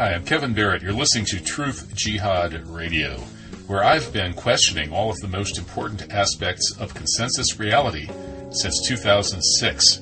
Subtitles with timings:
[0.00, 0.80] Hi, I'm Kevin Barrett.
[0.80, 3.18] You're listening to Truth Jihad Radio,
[3.66, 8.08] where I've been questioning all of the most important aspects of consensus reality
[8.50, 10.00] since 2006.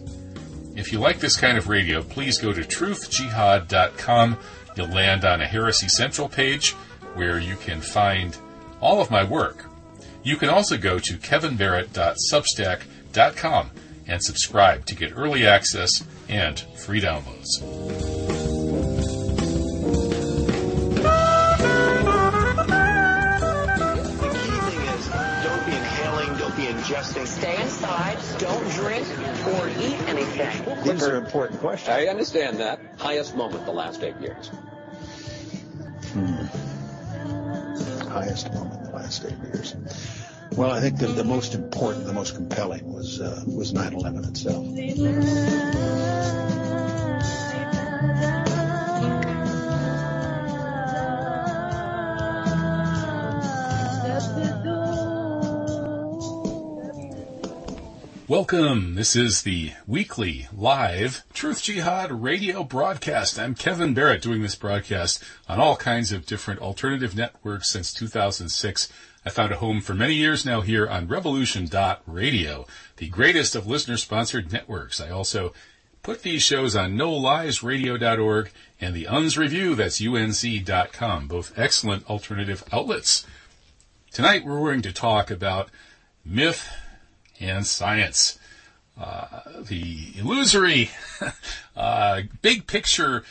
[0.76, 4.38] If you like this kind of radio, please go to truthjihad.com.
[4.76, 6.74] You'll land on a Heresy Central page
[7.14, 8.38] where you can find
[8.80, 9.64] all of my work.
[10.22, 13.70] You can also go to kevinbarrett.substack.com
[14.06, 18.27] and subscribe to get early access and free downloads.
[30.18, 30.84] Anything.
[30.84, 31.90] These are important questions.
[31.90, 32.80] I understand that.
[32.98, 34.48] Highest moment the last eight years.
[36.12, 36.46] Hmm.
[38.08, 39.74] Highest moment the last eight years.
[40.52, 44.66] Well, I think the, the most important, the most compelling was uh, was 9/11 itself.
[58.28, 58.94] Welcome.
[58.94, 63.38] This is the weekly live Truth Jihad radio broadcast.
[63.38, 68.92] I'm Kevin Barrett doing this broadcast on all kinds of different alternative networks since 2006.
[69.24, 72.66] I found a home for many years now here on revolution.radio,
[72.98, 75.00] the greatest of listener sponsored networks.
[75.00, 75.54] I also
[76.02, 83.26] put these shows on noliesradio.org and the Unz Review, that's unz.com, both excellent alternative outlets.
[84.12, 85.70] Tonight we're going to talk about
[86.26, 86.68] myth,
[87.40, 88.38] and science.
[89.00, 90.90] Uh, the illusory,
[91.76, 93.22] uh, big picture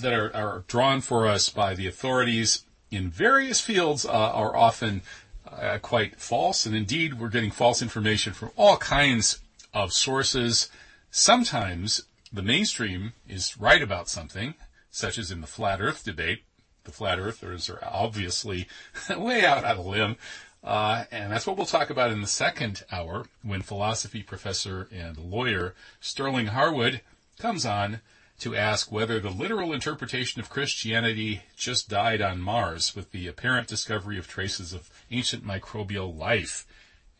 [0.00, 5.02] that are, are, drawn for us by the authorities in various fields uh, are often
[5.50, 9.40] uh, quite false, and indeed we're getting false information from all kinds
[9.74, 10.68] of sources.
[11.10, 12.02] Sometimes
[12.32, 14.54] the mainstream is right about something,
[14.90, 16.42] such as in the flat Earth debate.
[16.84, 18.66] The flat earthers are obviously
[19.14, 20.16] way out on a limb.
[20.62, 25.16] Uh, and that's what we'll talk about in the second hour when philosophy professor and
[25.16, 27.00] lawyer Sterling Harwood
[27.38, 28.00] comes on
[28.40, 33.66] to ask whether the literal interpretation of Christianity just died on Mars with the apparent
[33.66, 36.66] discovery of traces of ancient microbial life.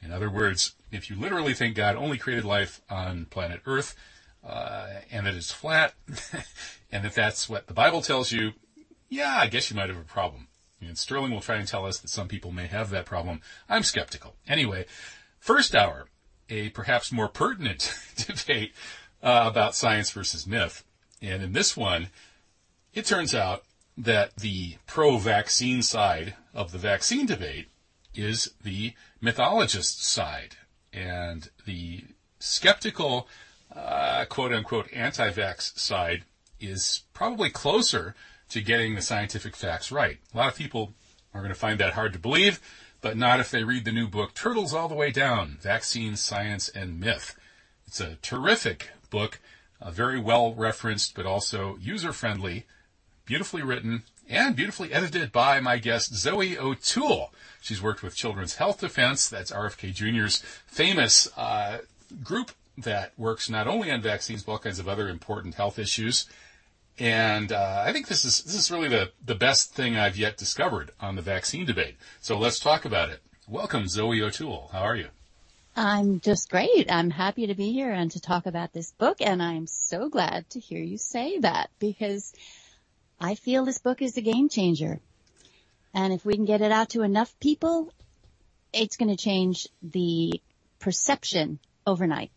[0.00, 3.96] In other words, if you literally think God only created life on planet Earth,
[4.46, 5.94] uh, and that it's flat,
[6.92, 8.52] and if that's what the Bible tells you,
[9.08, 10.47] yeah, I guess you might have a problem.
[10.80, 13.40] And Sterling will try and tell us that some people may have that problem.
[13.68, 14.36] I'm skeptical.
[14.46, 14.86] Anyway,
[15.38, 16.06] first hour,
[16.48, 18.72] a perhaps more pertinent debate
[19.22, 20.84] uh, about science versus myth.
[21.20, 22.08] And in this one,
[22.94, 23.64] it turns out
[23.96, 27.68] that the pro-vaccine side of the vaccine debate
[28.14, 30.56] is the mythologist side.
[30.92, 32.04] And the
[32.38, 33.28] skeptical,
[33.74, 36.24] uh, quote unquote, anti-vax side
[36.60, 38.14] is probably closer
[38.50, 40.18] to getting the scientific facts right.
[40.32, 40.92] A lot of people
[41.34, 42.60] are going to find that hard to believe,
[43.00, 46.68] but not if they read the new book, Turtles All the Way Down, Vaccine, Science,
[46.68, 47.36] and Myth.
[47.86, 49.40] It's a terrific book,
[49.80, 52.66] uh, very well referenced, but also user friendly,
[53.24, 57.32] beautifully written, and beautifully edited by my guest, Zoey O'Toole.
[57.60, 61.78] She's worked with Children's Health Defense, that's RFK Jr.'s famous uh,
[62.22, 66.26] group that works not only on vaccines, but all kinds of other important health issues.
[66.98, 70.36] And uh, I think this is this is really the the best thing I've yet
[70.36, 71.96] discovered on the vaccine debate.
[72.20, 73.20] So let's talk about it.
[73.46, 74.70] Welcome, Zoey O'Toole.
[74.72, 75.08] How are you?
[75.76, 76.90] I'm just great.
[76.90, 80.50] I'm happy to be here and to talk about this book, and I'm so glad
[80.50, 82.34] to hear you say that because
[83.20, 84.98] I feel this book is a game changer.
[85.94, 87.92] And if we can get it out to enough people,
[88.72, 90.40] it's going to change the
[90.80, 92.32] perception overnight.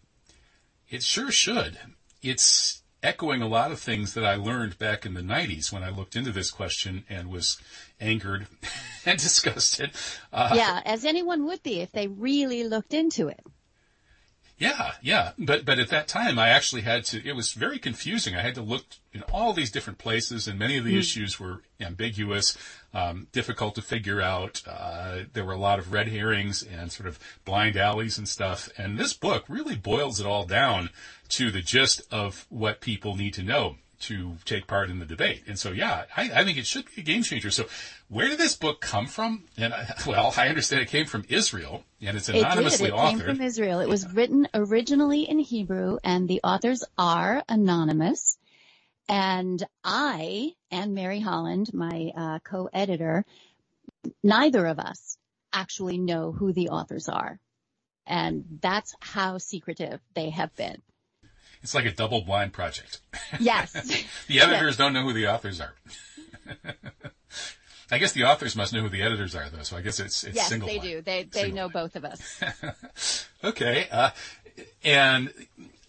[0.89, 1.79] It sure should.
[2.22, 5.89] It's echoing a lot of things that I learned back in the 90s when I
[5.89, 7.57] looked into this question and was
[8.00, 8.47] angered
[9.06, 9.91] and disgusted.
[10.31, 13.43] Uh, yeah, as anyone would be if they really looked into it.
[14.61, 17.28] Yeah, yeah, but but at that time I actually had to.
[17.28, 18.35] It was very confusing.
[18.35, 20.99] I had to look in all these different places, and many of the mm.
[20.99, 22.55] issues were ambiguous,
[22.93, 24.61] um, difficult to figure out.
[24.67, 28.70] Uh, there were a lot of red herrings and sort of blind alleys and stuff.
[28.78, 30.90] And this book really boils it all down
[31.29, 35.43] to the gist of what people need to know to take part in the debate.
[35.47, 37.52] And so, yeah, I, I, think it should be a game changer.
[37.52, 37.67] So,
[38.09, 39.44] where did this book come from?
[39.58, 42.96] And I, well, I understand it came from Israel, and it's anonymously it did.
[42.96, 43.09] It authored.
[43.09, 43.79] came from Israel.
[43.79, 48.37] It was written originally in Hebrew, and the authors are anonymous.
[49.11, 53.25] And I and Mary Holland, my uh, co-editor,
[54.23, 55.17] neither of us
[55.52, 57.37] actually know who the authors are.
[58.08, 60.81] And that's how secretive they have been.
[61.61, 63.02] It's like a double blind project.
[63.37, 63.73] Yes.
[64.28, 64.78] the editors yes.
[64.78, 65.75] don't know who the authors are.
[67.91, 69.63] I guess the authors must know who the editors are, though.
[69.63, 70.69] So I guess it's it's yes, single.
[70.69, 70.87] they line.
[70.87, 71.02] do.
[71.02, 71.73] They they Single know line.
[71.73, 72.43] both of us.
[73.43, 74.11] okay, uh,
[74.85, 75.34] and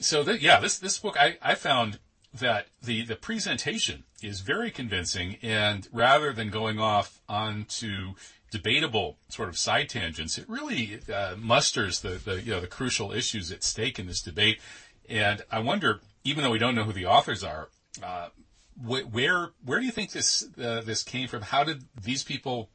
[0.01, 2.01] so th- yeah, this this book I I found
[2.35, 8.15] that the the presentation is very convincing, and rather than going off onto
[8.51, 13.13] debatable sort of side tangents, it really uh, musters the the you know the crucial
[13.13, 14.61] issues at stake in this debate.
[15.09, 17.69] And I wonder, even though we don't know who the authors are,
[18.03, 18.29] uh,
[18.77, 21.43] wh- where where do you think this uh, this came from?
[21.43, 22.71] How did these people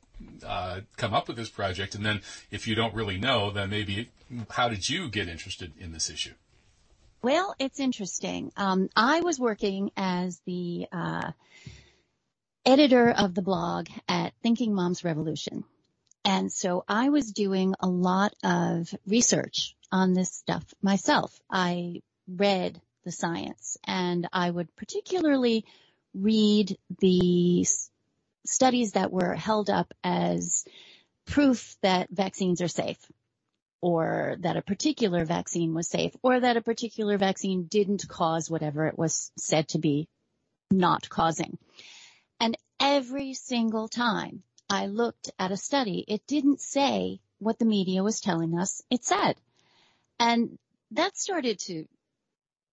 [0.45, 1.95] uh, come up with this project?
[1.95, 2.21] And then,
[2.51, 4.09] if you don't really know, then maybe
[4.51, 6.33] how did you get interested in this issue?
[7.21, 8.51] Well, it's interesting.
[8.55, 11.31] Um, I was working as the uh,
[12.65, 15.63] editor of the blog at Thinking Moms Revolution.
[16.23, 21.37] And so I was doing a lot of research on this stuff myself.
[21.49, 25.65] I read the science and I would particularly
[26.13, 27.89] read the s-
[28.45, 30.65] studies that were held up as
[31.25, 32.99] proof that vaccines are safe
[33.81, 38.87] or that a particular vaccine was safe or that a particular vaccine didn't cause whatever
[38.87, 40.07] it was said to be
[40.71, 41.57] not causing.
[42.39, 48.03] And every single time I looked at a study, it didn't say what the media
[48.03, 49.35] was telling us it said.
[50.19, 50.57] And
[50.91, 51.85] that started to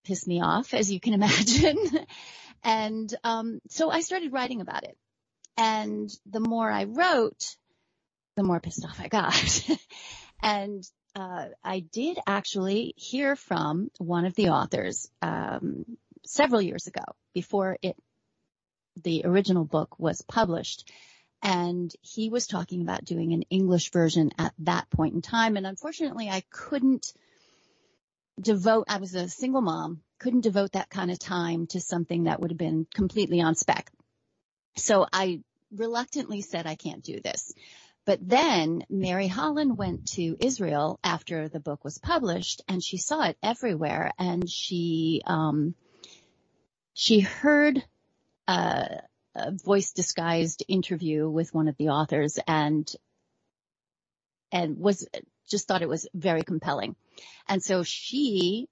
[0.04, 1.78] piss me off, as you can imagine.
[2.62, 4.96] and um, so I started writing about it.
[5.56, 7.56] And the more I wrote,
[8.36, 9.34] the more pissed off I got.
[10.44, 10.84] and
[11.16, 15.84] uh, I did actually hear from one of the authors um,
[16.24, 17.02] several years ago,
[17.32, 17.96] before it
[19.02, 20.88] the original book was published.
[21.42, 25.56] And he was talking about doing an English version at that point in time.
[25.56, 27.12] And unfortunately, I couldn't
[28.40, 32.40] devote, I was a single mom, couldn't devote that kind of time to something that
[32.40, 33.90] would have been completely on spec.
[34.76, 37.52] So I reluctantly said, I can't do this.
[38.06, 43.24] But then Mary Holland went to Israel after the book was published and she saw
[43.24, 45.74] it everywhere and she, um,
[46.92, 47.82] she heard
[48.46, 48.86] uh,
[49.34, 52.90] a voice disguised interview with one of the authors and
[54.52, 55.06] and was
[55.48, 56.94] just thought it was very compelling.
[57.48, 58.68] And so she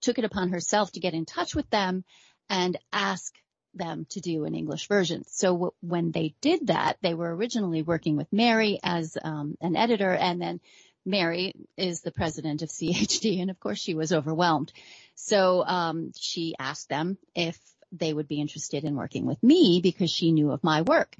[0.00, 2.04] took it upon herself to get in touch with them
[2.48, 3.34] and ask
[3.74, 5.24] them to do an English version.
[5.28, 9.76] So w- when they did that, they were originally working with Mary as um, an
[9.76, 10.60] editor and then
[11.04, 14.72] Mary is the president of CHD and of course she was overwhelmed.
[15.14, 17.58] So um, she asked them if
[17.92, 21.14] they would be interested in working with me because she knew of my work.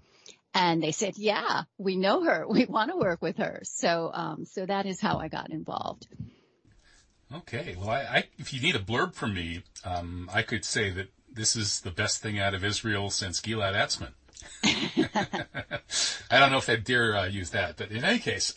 [0.55, 2.47] And they said, yeah, we know her.
[2.49, 3.61] We want to work with her.
[3.65, 6.07] So, um, so that is how I got involved.
[7.35, 7.77] Okay.
[7.79, 11.09] Well, I, I if you need a blurb from me, um, I could say that
[11.35, 14.13] this is the best thing out of Israel since Gilad Atzmon.
[16.31, 18.55] I don't know if I dare uh, use that, but in any case,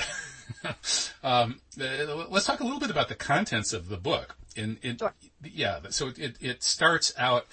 [1.23, 4.35] um, uh, let's talk a little bit about the contents of the book.
[4.55, 5.13] In, in Sure.
[5.43, 7.45] yeah, so it, it starts out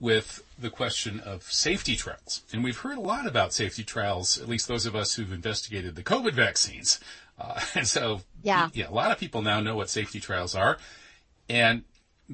[0.00, 4.36] with the question of safety trials, and we've heard a lot about safety trials.
[4.38, 6.98] At least those of us who've investigated the COVID vaccines,
[7.38, 8.68] uh, and so Yeah.
[8.74, 10.78] yeah, a lot of people now know what safety trials are,
[11.48, 11.84] and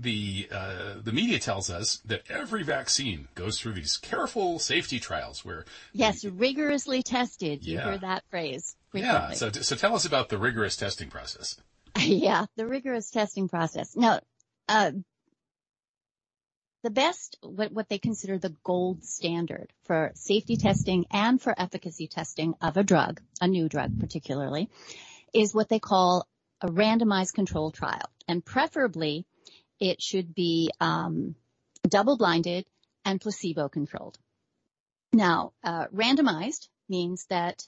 [0.02, 5.45] the uh, the media tells us that every vaccine goes through these careful safety trials
[5.45, 7.64] where Yes, rigorously tested.
[7.64, 7.85] You Yeah.
[7.85, 9.33] heard that phrase yeah.
[9.33, 11.57] So so tell us about the rigorous testing process.
[11.99, 13.97] yeah, the rigorous testing process.
[13.97, 14.21] Now,
[14.69, 14.93] uh,
[16.85, 22.07] the best, what, what they consider the gold standard for safety testing and for efficacy
[22.07, 24.71] testing of a drug, a new drug particularly,
[25.35, 26.26] is what they call
[26.61, 28.09] a randomized control trial.
[28.28, 29.26] And preferably,
[29.81, 31.35] it should be um,
[31.89, 32.67] double-blinded
[33.05, 34.19] and placebo-controlled.
[35.13, 37.67] Now, uh, randomized means that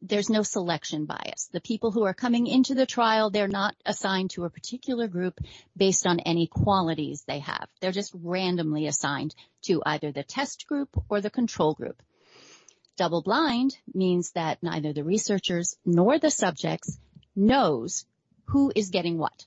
[0.00, 1.48] there's no selection bias.
[1.52, 5.38] The people who are coming into the trial, they're not assigned to a particular group
[5.76, 7.68] based on any qualities they have.
[7.80, 12.02] They're just randomly assigned to either the test group or the control group.
[12.96, 16.98] Double blind means that neither the researchers nor the subjects
[17.36, 18.04] knows
[18.46, 19.46] who is getting what.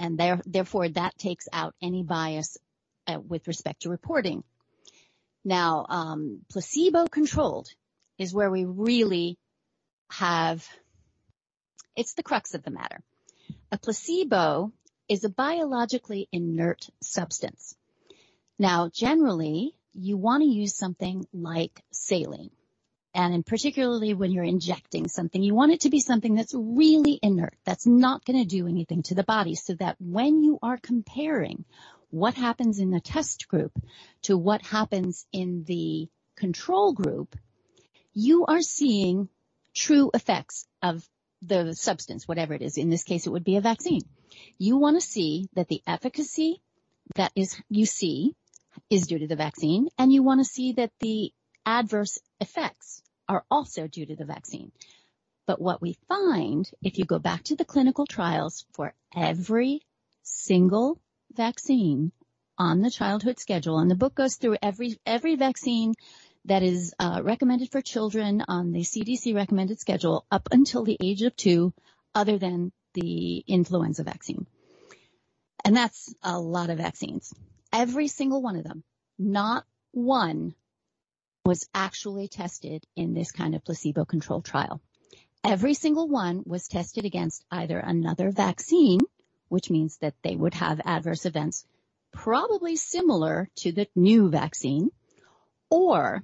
[0.00, 2.56] And there, therefore that takes out any bias
[3.06, 4.42] uh, with respect to reporting.
[5.44, 7.68] Now, um, placebo controlled
[8.18, 9.38] is where we really
[10.10, 10.66] have,
[11.94, 13.00] it's the crux of the matter.
[13.70, 14.72] A placebo
[15.08, 17.76] is a biologically inert substance.
[18.58, 22.50] Now, generally, you want to use something like saline.
[23.14, 27.18] And in particularly when you're injecting something, you want it to be something that's really
[27.22, 30.78] inert, that's not going to do anything to the body so that when you are
[30.78, 31.64] comparing
[32.10, 33.72] what happens in the test group
[34.22, 37.36] to what happens in the control group,
[38.12, 39.28] you are seeing
[39.74, 41.04] true effects of
[41.42, 42.76] the substance, whatever it is.
[42.76, 44.02] In this case, it would be a vaccine.
[44.58, 46.60] You want to see that the efficacy
[47.16, 48.34] that is you see
[48.88, 51.32] is due to the vaccine, and you want to see that the
[51.66, 54.72] adverse effects are also due to the vaccine.
[55.46, 59.82] But what we find, if you go back to the clinical trials for every
[60.22, 61.00] single
[61.32, 62.12] vaccine
[62.58, 65.94] on the childhood schedule, and the book goes through every every vaccine
[66.44, 71.22] that is uh, recommended for children on the CDC recommended schedule up until the age
[71.22, 71.72] of two,
[72.14, 74.46] other than the influenza vaccine.
[75.64, 77.32] And that's a lot of vaccines.
[77.72, 78.82] Every single one of them,
[79.18, 80.54] not one
[81.44, 84.80] was actually tested in this kind of placebo controlled trial.
[85.42, 89.00] Every single one was tested against either another vaccine,
[89.48, 91.64] which means that they would have adverse events
[92.12, 94.90] probably similar to the new vaccine,
[95.70, 96.22] or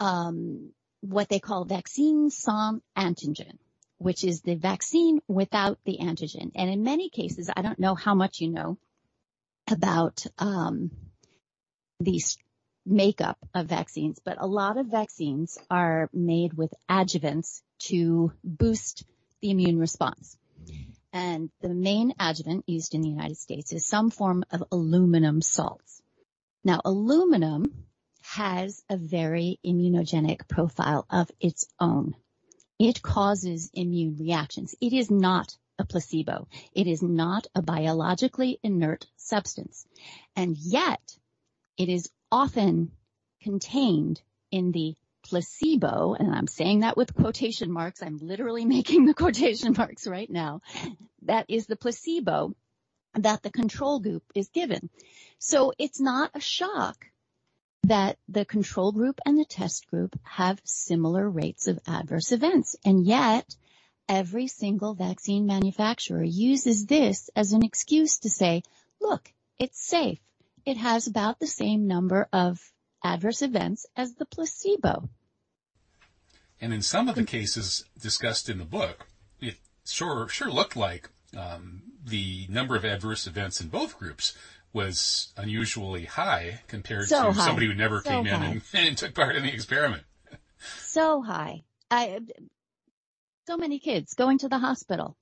[0.00, 3.58] um, what they call vaccine sans antigen,
[3.98, 6.52] which is the vaccine without the antigen.
[6.54, 8.78] And in many cases, I don't know how much you know
[9.70, 10.90] about um,
[12.00, 12.20] the
[12.88, 19.04] makeup of vaccines, but a lot of vaccines are made with adjuvants to boost
[19.40, 20.36] the immune response.
[21.12, 26.02] And the main adjuvant used in the United States is some form of aluminum salts.
[26.64, 27.86] Now, aluminum
[28.22, 32.14] has a very immunogenic profile of its own.
[32.78, 34.74] It causes immune reactions.
[34.80, 36.48] It is not a placebo.
[36.74, 39.86] It is not a biologically inert substance.
[40.36, 41.00] And yet
[41.76, 42.92] it is often
[43.42, 44.20] contained
[44.50, 48.02] in the placebo, and I'm saying that with quotation marks.
[48.02, 50.60] I'm literally making the quotation marks right now.
[51.22, 52.54] That is the placebo
[53.14, 54.90] that the control group is given.
[55.38, 57.06] So it's not a shock
[57.84, 62.76] that the control group and the test group have similar rates of adverse events.
[62.84, 63.56] And yet
[64.08, 68.62] every single vaccine manufacturer uses this as an excuse to say,
[69.00, 70.18] look, it's safe.
[70.68, 72.60] It has about the same number of
[73.02, 75.08] adverse events as the placebo.
[76.60, 79.06] And in some of the cases discussed in the book,
[79.40, 79.54] it
[79.86, 84.36] sure sure looked like um, the number of adverse events in both groups
[84.70, 87.46] was unusually high compared so to high.
[87.46, 90.02] somebody who never so came in and, and, took part in the experiment.
[90.80, 91.62] So high.
[91.90, 92.20] I,
[93.46, 95.16] so many kids going to the hospital.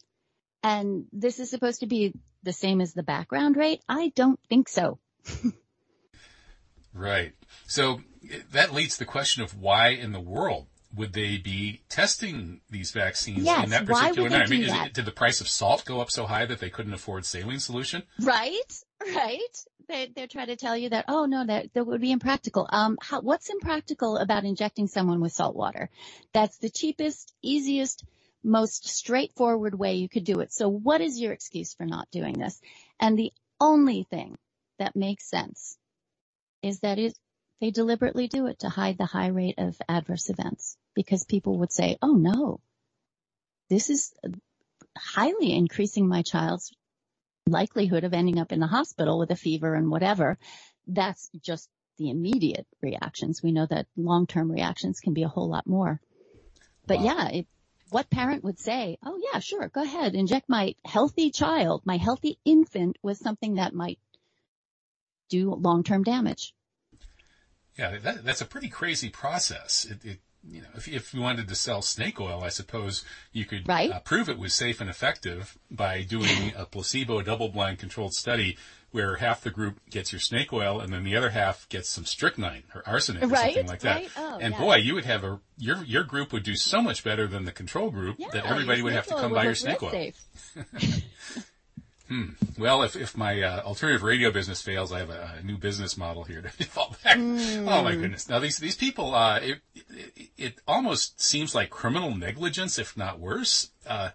[0.64, 3.82] And this is supposed to be the same as the background rate?
[3.88, 4.98] I don't think so.
[6.94, 7.32] right.
[7.66, 8.00] So
[8.52, 12.90] that leads to the question of why in the world would they be testing these
[12.90, 14.46] vaccines yes, in that particular night?
[14.46, 16.70] I mean, is it, did the price of salt go up so high that they
[16.70, 18.02] couldn't afford saline solution?
[18.20, 18.82] Right?
[19.14, 19.64] Right?
[19.88, 22.66] They, they're trying to tell you that, oh no, that, that would be impractical.
[22.70, 25.90] Um, how, what's impractical about injecting someone with salt water?
[26.32, 28.04] That's the cheapest, easiest,
[28.42, 30.52] most straightforward way you could do it.
[30.52, 32.60] So what is your excuse for not doing this?
[32.98, 34.38] And the only thing
[34.78, 35.76] that makes sense
[36.62, 37.16] is that it,
[37.60, 41.72] they deliberately do it to hide the high rate of adverse events because people would
[41.72, 42.60] say, oh no,
[43.68, 44.12] this is
[44.96, 46.72] highly increasing my child's
[47.46, 50.38] likelihood of ending up in the hospital with a fever and whatever.
[50.86, 51.68] That's just
[51.98, 53.42] the immediate reactions.
[53.42, 56.00] We know that long-term reactions can be a whole lot more.
[56.86, 57.04] But Wow.
[57.04, 57.46] yeah, it,
[57.90, 62.38] what parent would say, oh yeah, sure, go ahead, inject my healthy child, my healthy
[62.44, 63.98] infant with something that might
[65.28, 66.54] do long-term damage.
[67.78, 69.84] Yeah, that, that's a pretty crazy process.
[69.90, 70.18] It, it
[70.48, 73.90] you know, if, if you wanted to sell snake oil, I suppose you could Right.
[73.90, 78.56] uh, prove it was safe and effective by doing a placebo double-blind controlled study
[78.92, 82.04] where half the group gets your snake oil and then the other half gets some
[82.06, 83.96] strychnine or arsenic or Right, something like that.
[83.96, 84.10] right.
[84.16, 84.58] Oh, and yeah.
[84.60, 87.52] boy, you would have a your your group would do so much better than the
[87.52, 89.90] control group Yeah, that everybody would have to come buy your snake oil.
[92.08, 92.58] safe.
[92.58, 95.96] Well, if, if my uh, alternative radio business fails, I have a, a new business
[95.96, 97.18] model here to fall back.
[97.18, 98.28] Oh my goodness!
[98.28, 103.18] Now these these people, uh, it, it it almost seems like criminal negligence, if not
[103.18, 103.70] worse.
[103.86, 104.10] Uh,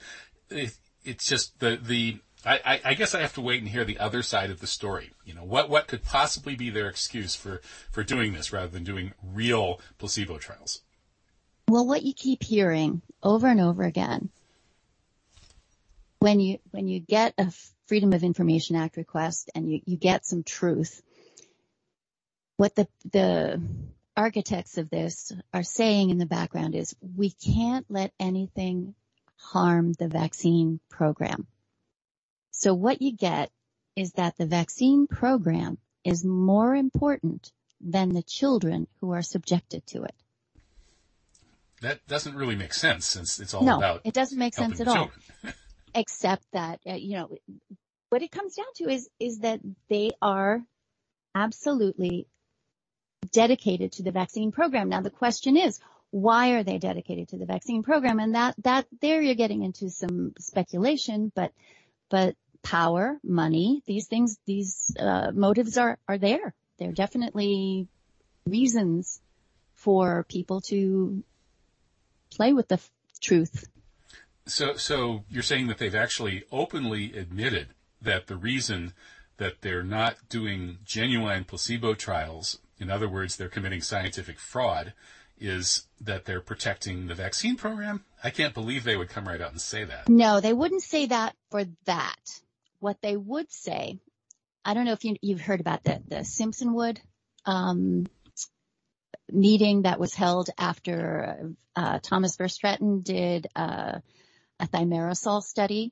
[0.49, 2.19] it, it's just the the.
[2.43, 4.67] I, I, I guess I have to wait and hear the other side of the
[4.67, 5.11] story.
[5.23, 8.83] You know, what what could possibly be their excuse for for doing this rather than
[8.83, 10.81] doing real placebo trials?
[11.69, 14.29] Well, what you keep hearing over and over again
[16.21, 17.51] when you when you get a
[17.91, 21.01] Freedom of Information Act request and you, you get some truth,
[22.55, 23.61] what the the
[24.15, 28.95] architects of this are saying in the background is we can't let anything
[29.35, 31.47] harm the vaccine program.
[32.51, 33.51] So what you get
[33.97, 40.03] is that the vaccine program is more important than the children who are subjected to
[40.03, 40.15] it.
[41.81, 44.87] That doesn't really make sense since it's all no, about it doesn't make sense at
[44.87, 45.11] all.
[45.93, 47.35] Except that, uh, you know,
[48.09, 50.61] what it comes down to is, is that they are
[51.35, 52.27] absolutely
[53.31, 54.89] dedicated to the vaccine program.
[54.89, 55.79] Now the question is,
[56.09, 58.19] why are they dedicated to the vaccine program?
[58.19, 61.53] And that, that, there you're getting into some speculation, but,
[62.09, 66.53] but power, money, these things, these, uh, motives are, are there.
[66.79, 67.87] They're definitely
[68.45, 69.21] reasons
[69.75, 71.23] for people to
[72.31, 73.67] play with the f- truth.
[74.45, 77.69] So, so you're saying that they've actually openly admitted
[78.01, 78.93] that the reason
[79.37, 84.93] that they're not doing genuine placebo trials, in other words, they're committing scientific fraud,
[85.39, 88.03] is that they're protecting the vaccine program?
[88.23, 90.07] I can't believe they would come right out and say that.
[90.07, 92.41] No, they wouldn't say that for that.
[92.79, 93.99] What they would say,
[94.63, 96.99] I don't know if you, you've heard about the, the Simpsonwood,
[97.45, 98.05] um,
[99.31, 103.99] meeting that was held after, uh, Thomas Verstraeten did, uh,
[104.61, 105.91] a thimerosal study.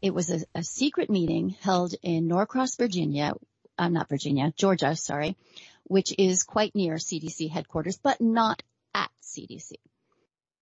[0.00, 3.34] It was a, a secret meeting held in Norcross, Virginia,
[3.78, 5.36] uh, not Virginia, Georgia, sorry,
[5.84, 8.62] which is quite near CDC headquarters, but not
[8.94, 9.72] at CDC.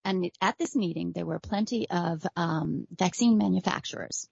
[0.04, 4.28] And at this meeting, there were plenty of um, vaccine manufacturers.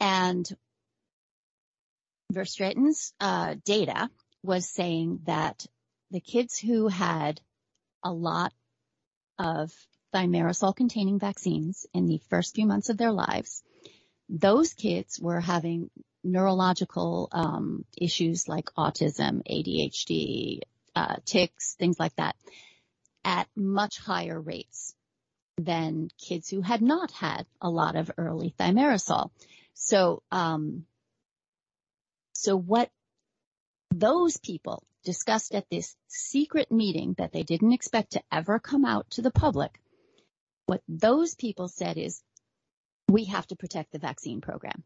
[0.00, 0.44] And
[2.32, 4.10] Verstraeten's uh, data
[4.42, 5.64] was saying that
[6.10, 7.40] the kids who had
[8.02, 8.52] a lot
[9.38, 9.72] of
[10.14, 13.62] thimerosal containing vaccines in the first few months of their lives,
[14.28, 15.90] those kids were having
[16.24, 20.60] neurological um, issues like autism, ADHD,
[20.94, 22.36] uh, tics, things like that,
[23.24, 24.94] at much higher rates
[25.58, 29.30] than kids who had not had a lot of early thimerosal.
[29.74, 30.86] So, um,
[32.32, 32.90] so what
[33.90, 39.10] those people discussed at this secret meeting that they didn't expect to ever come out
[39.10, 39.78] to the public,
[40.66, 42.22] what those people said is,
[43.08, 44.84] we have to protect the vaccine program.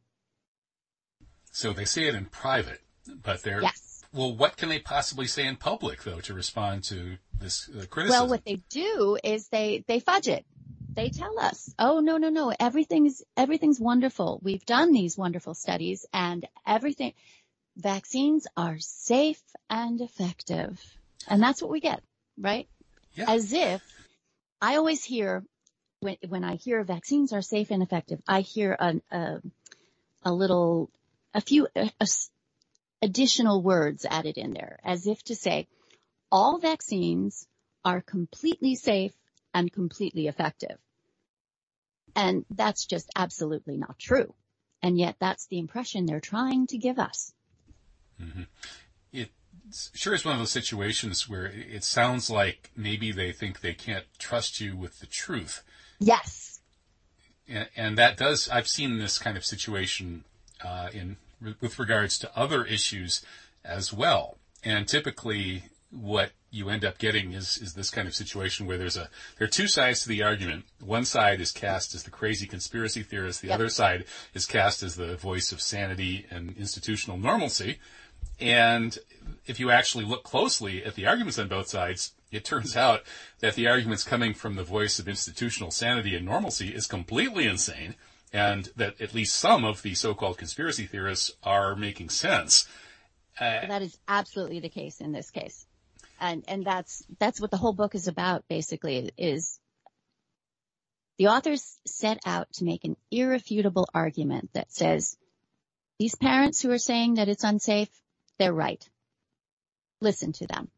[1.53, 2.81] So they say it in private,
[3.23, 4.05] but they're, Yes.
[4.13, 8.23] well, what can they possibly say in public though to respond to this uh, criticism?
[8.23, 10.45] Well, what they do is they, they fudge it.
[10.93, 14.41] They tell us, oh, no, no, no, everything's, everything's wonderful.
[14.43, 17.13] We've done these wonderful studies and everything,
[17.77, 20.81] vaccines are safe and effective.
[21.29, 22.03] And that's what we get,
[22.39, 22.67] right?
[23.15, 23.27] Yeah.
[23.29, 23.83] As if
[24.61, 25.45] I always hear
[26.01, 29.43] when, when I hear vaccines are safe and effective, I hear a, a,
[30.25, 30.91] a little,
[31.35, 32.07] a few a- a
[33.03, 35.69] additional words added in there as if to say
[36.33, 37.47] all vaccines
[37.85, 39.13] are completely safe
[39.55, 40.79] and completely effective.
[42.15, 44.35] And that's just absolutely not true.
[44.83, 47.33] And yet that's the impression they're trying to give us.
[48.21, 48.43] Mm-hmm.
[49.13, 49.31] it
[49.93, 54.07] sure is one of those situations where it sounds like maybe they think they can't
[54.19, 55.63] trust you with the truth.
[55.99, 56.61] Yes.
[57.49, 60.25] And, and that does, I've seen this kind of situation,
[60.65, 61.17] uh, in,
[61.61, 63.25] with regards to other issues
[63.65, 64.39] as well.
[64.65, 68.97] And typically what you end up getting is, is this kind of situation where there's
[68.97, 70.65] a, there are two sides to the argument.
[70.81, 73.43] One side is cast as the crazy conspiracy theorist.
[73.43, 73.55] The Yep.
[73.55, 74.05] other side
[74.35, 77.79] is cast as the voice of sanity and institutional normalcy.
[78.41, 78.99] And
[79.47, 83.03] if you actually look closely at the arguments on both sides, it turns out
[83.41, 87.95] that the arguments coming from the voice of institutional sanity and normalcy is completely insane,
[88.33, 92.67] and that at least some of the so-called conspiracy theorists are making sense.
[93.39, 95.67] Uh, that is absolutely the case in this case.
[96.21, 99.61] And, and that's, that's what the whole book is about basically is
[101.19, 105.17] the authors set out to make an irrefutable argument that says
[105.99, 107.89] these parents who are saying that it's unsafe,
[108.39, 108.87] they're right.
[110.01, 110.69] Listen to them.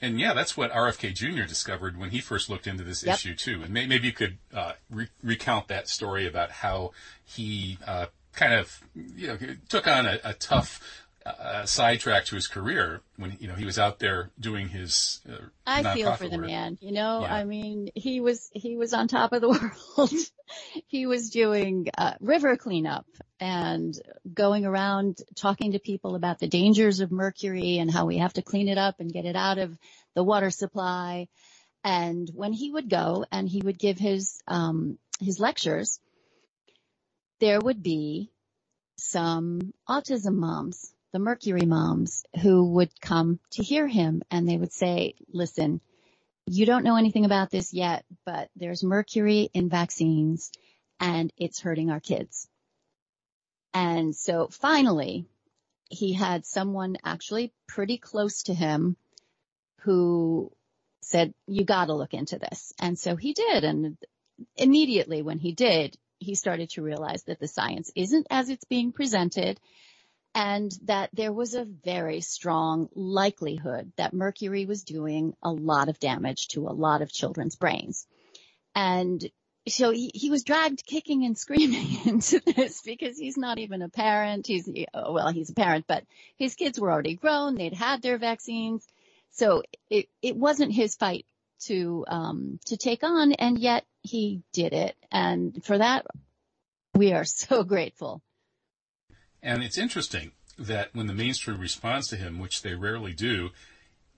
[0.00, 1.44] And yeah, that's what RFK Jr.
[1.44, 3.14] discovered when he first looked into this Yep.
[3.14, 3.62] issue too.
[3.62, 6.92] And may, maybe you could uh, re- recount that story about how
[7.24, 10.80] he uh, kind of you know took on a, a tough
[11.26, 15.20] uh, sidetrack to his career when you know he was out there doing his.
[15.28, 16.46] Uh, I feel for the work.
[16.46, 17.34] man, you know, Yeah.
[17.34, 19.48] I mean, he was, he was on top of the
[19.96, 20.12] world.
[20.86, 23.06] he was doing, uh, river cleanup
[23.40, 23.98] and
[24.32, 28.42] going around talking to people about the dangers of mercury and how we have to
[28.42, 29.76] clean it up and get it out of
[30.14, 31.28] the water supply.
[31.82, 36.00] And when he would go and he would give his, um, his lectures,
[37.40, 38.30] there would be
[38.96, 44.72] some autism moms, the mercury moms who would come to hear him and they would
[44.72, 45.80] say, listen,
[46.44, 50.50] you don't know anything about this yet, but there's mercury in vaccines
[50.98, 52.48] and it's hurting our kids.
[53.72, 55.24] And so finally,
[55.88, 58.96] he had someone actually pretty close to him
[59.82, 60.50] who
[61.00, 62.72] said, you got to look into this.
[62.80, 63.62] And so he did.
[63.62, 63.96] And
[64.56, 68.90] immediately when he did, he started to realize that the science isn't as it's being
[68.90, 69.60] presented
[70.34, 76.00] and that there was a very strong likelihood that mercury was doing a lot of
[76.00, 78.06] damage to a lot of children's brains.
[78.74, 79.24] And
[79.68, 83.88] so he, he was dragged kicking and screaming into this because he's not even a
[83.88, 84.46] parent.
[84.48, 86.04] He's, well, he's a parent, but
[86.36, 87.54] his kids were already grown.
[87.54, 88.84] They'd had their vaccines.
[89.30, 91.26] So it, it wasn't his fight
[91.66, 94.96] to, um, to take on and yet he did it.
[95.12, 96.06] And for that,
[96.94, 98.20] we are so grateful.
[99.44, 103.50] And it's interesting that when the mainstream responds to him, which they rarely do,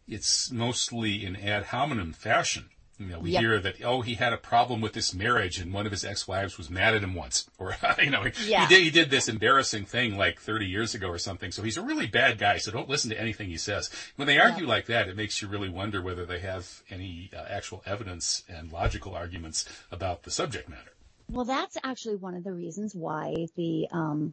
[0.07, 2.71] it's mostly in ad hominem fashion.
[2.99, 3.43] You know, we yep.
[3.43, 6.57] hear that, oh, he had a problem with this marriage and one of his ex-wives
[6.57, 7.51] was mad at him once.
[7.59, 8.69] Or, you know, yeah.
[8.69, 11.51] he did, he did this embarrassing thing like 30 years ago or something.
[11.51, 12.59] So he's a really bad guy.
[12.59, 13.91] So don't listen to anything he says.
[14.15, 17.45] When they argue like that, it makes you really wonder whether they have any uh,
[17.49, 20.93] actual evidence and logical arguments about the subject matter.
[21.29, 24.33] Well, that's actually one of the reasons why the, um,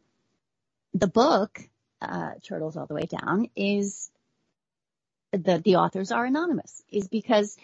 [0.93, 1.61] the book,
[2.01, 4.11] uh, Turtles All the Way Down is
[5.31, 7.57] the, the authors are anonymous is because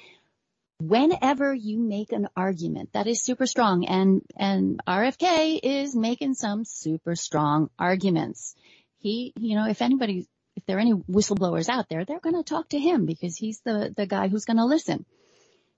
[0.79, 6.65] whenever you make an argument that is super strong and, and RFK is making some
[6.65, 8.55] super strong arguments.
[8.97, 12.43] He, you know, if anybody, if there are any whistleblowers out there, they're going to
[12.43, 15.05] talk to him because he's the, the guy who's going to listen.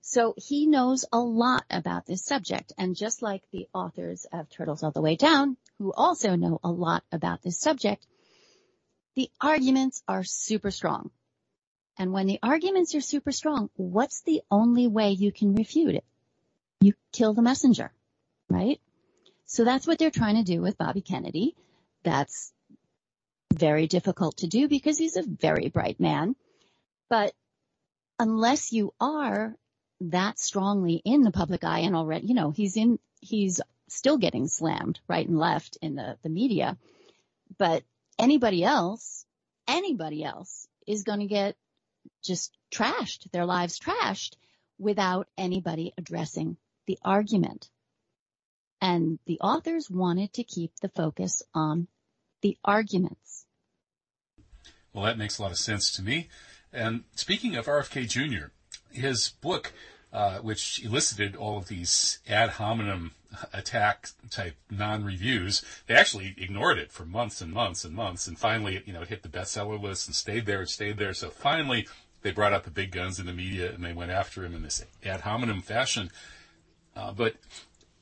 [0.02, 2.74] So he knows a lot about this subject.
[2.78, 6.72] And just like the authors of Turtles All the Way Down, who also know a
[6.72, 8.06] lot about this subject,
[9.15, 11.10] the arguments are super strong.
[11.98, 16.06] And when the arguments are super strong, what's the only way you can refute it?
[16.82, 17.91] You kill the messenger,
[18.48, 18.80] right?
[19.46, 21.56] So that's what they're trying to do with Bobby Kennedy.
[22.04, 22.54] That's
[23.52, 26.36] very difficult to do because he's a very bright man.
[27.10, 27.34] But
[28.20, 29.56] unless you are
[30.02, 33.60] that strongly in the public eye and already, you know, he's in, he's
[33.91, 36.77] still getting slammed right and left in the, the media.
[37.58, 37.84] But
[38.17, 39.25] anybody else,
[39.67, 41.56] anybody else is going to get
[42.23, 44.36] just trashed, their lives trashed
[44.80, 47.69] without anybody addressing the argument.
[48.82, 51.88] And the authors wanted to keep the focus on
[52.41, 53.45] the arguments.
[54.93, 56.30] Well, that makes a lot of sense to me.
[56.73, 58.47] And speaking of RFK Jr.,
[58.91, 59.73] his book,
[60.13, 63.12] uh, which elicited all of these ad hominem
[63.54, 68.28] attack type non-reviews, they actually ignored it for months and months and months.
[68.28, 71.13] And finally, you know, it hit the bestseller list and stayed there and stayed there.
[71.13, 71.88] So finally,
[72.24, 74.63] they brought out the big guns in the media and they went after him in
[74.63, 76.12] this ad hominem fashion.
[76.95, 77.36] Uh, but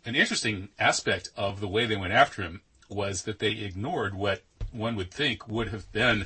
[0.05, 4.41] an interesting aspect of the way they went after him was that they ignored what
[4.71, 6.25] one would think would have been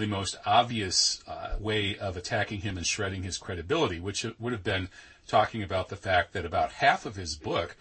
[0.00, 4.64] the most obvious uh, way of attacking him and shredding his credibility, which would have
[4.64, 4.88] been
[5.28, 7.76] talking about the fact that about half of his book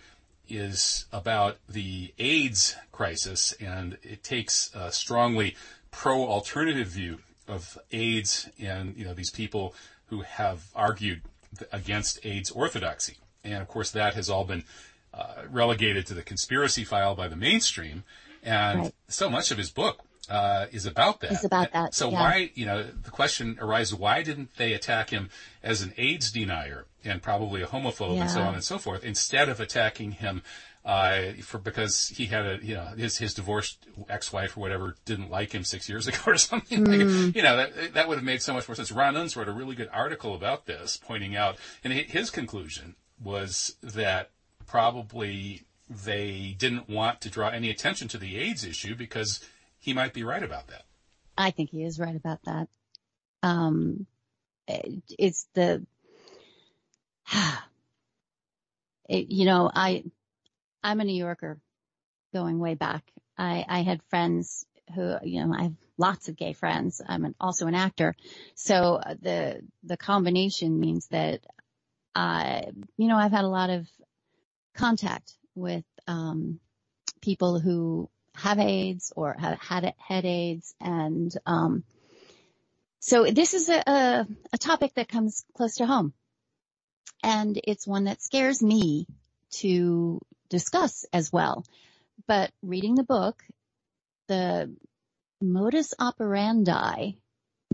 [0.47, 5.55] is about the AIDS crisis, and it takes a strongly
[5.91, 9.73] pro-alternative view of AIDS and you know these people
[10.07, 11.21] who have argued
[11.71, 14.63] against AIDS orthodoxy, and of course that has all been
[15.13, 18.03] uh, relegated to the conspiracy file by the mainstream,
[18.43, 18.93] and right.
[19.07, 21.31] so much of his book uh, is about that.
[21.31, 21.93] It's about that.
[21.93, 22.21] So yeah.
[22.21, 25.29] why, you know, the question arises: Why didn't they attack him
[25.63, 28.21] as an AIDS denier and probably a homophobe yeah.
[28.21, 30.41] and so on and so forth, instead of attacking him
[30.85, 35.29] uh, for because he had a you know his his divorced ex-wife or whatever didn't
[35.29, 36.85] like him six years ago or something.
[36.85, 37.25] Mm.
[37.25, 38.91] Like, you know that that would have made so much more sense.
[38.91, 43.75] Ron Unz wrote a really good article about this, pointing out, and his conclusion was
[43.81, 44.31] that
[44.65, 49.43] probably they didn't want to draw any attention to the AIDS issue because
[49.89, 50.83] he might be right about that.
[51.35, 52.67] I think he is right about that.
[53.41, 54.05] Um,
[54.67, 55.83] it's the,
[59.09, 60.03] it, you know, I,
[60.83, 61.59] I'm a New Yorker
[62.35, 63.03] going way back.
[63.35, 67.01] I, I had friends who, you know, I have lots of gay friends.
[67.03, 68.15] I'm an, also an actor.
[68.53, 71.39] So uh, the, the combination means that
[72.13, 73.87] I, you know, I've had a lot of
[74.75, 76.59] contact with, um,
[77.21, 78.07] people who
[78.39, 80.73] have AIDS or have had, had AIDS.
[80.81, 81.83] And, um,
[82.99, 86.13] so this is a, a, a topic that comes close to home
[87.23, 89.05] and it's one that scares me
[89.51, 91.65] to discuss as well.
[92.27, 93.43] But reading the book,
[94.27, 94.73] the
[95.41, 97.13] modus operandi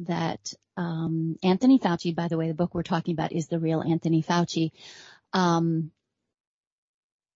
[0.01, 3.81] that um, Anthony Fauci, by the way, the book we're talking about is the real
[3.81, 4.71] Anthony Fauci.
[5.33, 5.91] Um,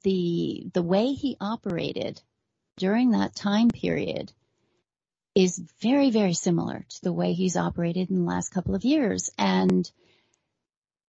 [0.04, 2.22] the the way he operated
[2.80, 4.32] during that time period
[5.36, 9.30] is very, very similar to the way he's operated in the last couple of years.
[9.38, 9.90] And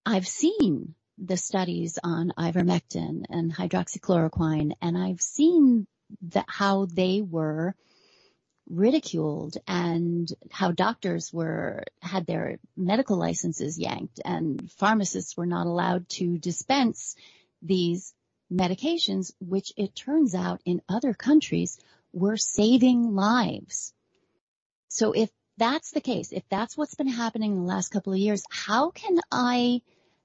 [0.04, 5.86] I've seen the studies on ivermectin and hydroxychloroquine, and I've seen
[6.22, 7.74] that how they were
[8.68, 16.08] ridiculed and how doctors were had their medical licenses yanked and pharmacists were not allowed
[16.08, 17.16] to dispense
[17.62, 18.14] these
[18.52, 21.78] medications which it turns out in other countries
[22.12, 23.92] were saving lives.
[24.88, 28.18] So if that's the case, if that's what's been happening in the last couple of
[28.18, 29.82] years, how can I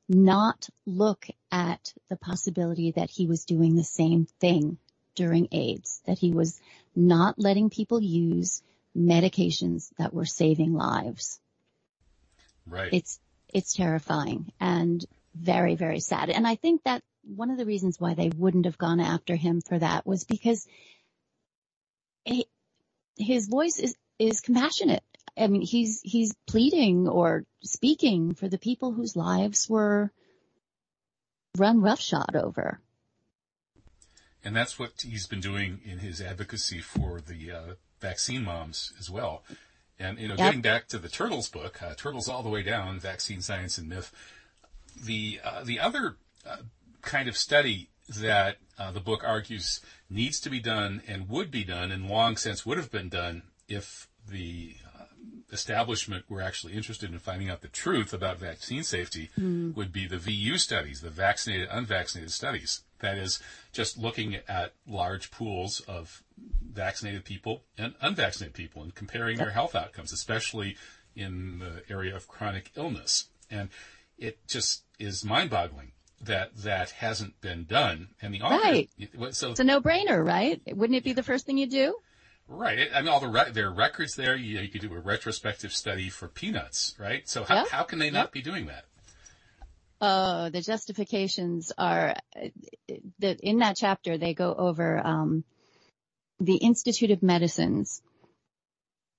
[0.08, 4.78] not look at the possibility that he was doing the same thing
[5.16, 6.60] during AIDS, that he was
[6.96, 8.62] not letting people use
[8.96, 11.40] medications that were saving lives.
[12.66, 12.90] Right.
[12.92, 13.20] It's,
[13.54, 16.30] it's terrifying and very, very sad.
[16.30, 19.62] And I think that one of the reasons why they wouldn't have gone after him
[19.62, 20.68] for that was because
[22.24, 22.48] he,
[23.18, 25.04] his voice is, is compassionate.
[25.38, 30.12] I mean, he's, he's pleading or speaking for the people whose lives were
[31.58, 32.80] run roughshod over.
[34.44, 39.10] And that's what he's been doing in his advocacy for the uh, vaccine moms as
[39.10, 39.44] well.
[39.98, 40.48] And, you know, yep.
[40.48, 43.90] getting back to the Turtles book, uh, Turtles All the Way Down, Vaccine Science and
[43.90, 44.12] Myth,
[45.04, 46.58] the, uh, the other uh,
[47.06, 51.64] kind of study that uh, the book argues needs to be done and would be
[51.64, 54.76] done and long since would have been done if the
[55.52, 59.74] establishment were actually interested in finding out the truth about vaccine safety mm.
[59.76, 62.82] would be the VU studies, the vaccinated, unvaccinated studies.
[63.00, 63.42] That is
[63.72, 66.24] just looking at large pools of
[66.72, 70.76] vaccinated people and unvaccinated people and comparing their health outcomes, especially
[71.16, 73.30] in the area of chronic illness.
[73.50, 73.70] And
[74.18, 75.92] it just is mind boggling
[76.26, 78.10] that that hasn't been done.
[78.22, 78.90] And the author, right.
[79.32, 80.62] so it's a no brainer, right?
[80.68, 81.96] Wouldn't it be the first thing you do?
[82.48, 82.90] Right.
[82.94, 84.36] I mean, all the re- there are records there.
[84.36, 87.28] You, you could do a retrospective study for peanuts, right?
[87.28, 87.70] So how, yep.
[87.70, 88.32] how can they not yep.
[88.34, 88.86] be doing that?
[90.02, 92.16] Oh, the justifications are
[93.20, 95.44] that in that chapter they go over um,
[96.40, 98.02] the Institute of Medicine's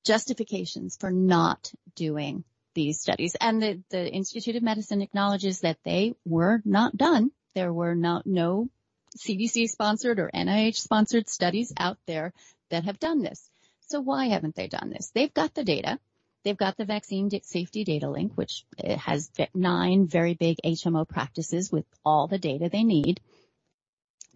[0.05, 2.45] justifications for not doing
[2.77, 7.33] these studies, and the the Institute of Medicine acknowledges that they were not done.
[7.55, 8.69] There were not no
[9.17, 12.33] CDC sponsored or NIH sponsored studies out there
[12.71, 13.51] that have done this.
[13.89, 15.11] So why haven't they done this?
[15.15, 15.99] They've got the data.
[16.45, 21.73] They've got the vaccine safety data link, which eh, has nine very big HMO practices
[21.73, 23.21] with all the data they need.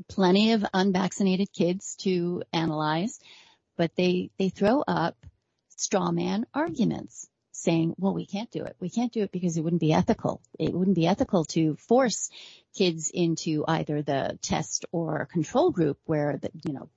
[0.09, 3.21] Plenty of unvaccinated kids to analyze,
[3.77, 5.15] but they, they throw up
[5.77, 7.30] straw man arguments
[7.61, 8.77] saying, well, we can't do it.
[8.81, 10.41] We can't do it because it wouldn't be ethical.
[10.59, 12.31] It wouldn't be ethical to force
[12.77, 16.89] kids into either the test or control group where the, you know,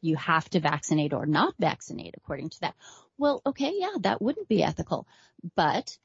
[0.00, 2.74] you have to vaccinate or not vaccinate according to that.
[3.18, 5.06] Well, okay, yeah, that wouldn't be ethical,
[5.54, 5.96] but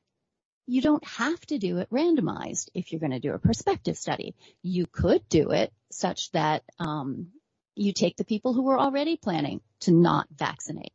[0.66, 4.36] you don't have to do it randomized if you're going to do a prospective study.
[4.62, 7.30] You could do it such that um,
[7.76, 10.94] you take the people who were already planning to not vaccinate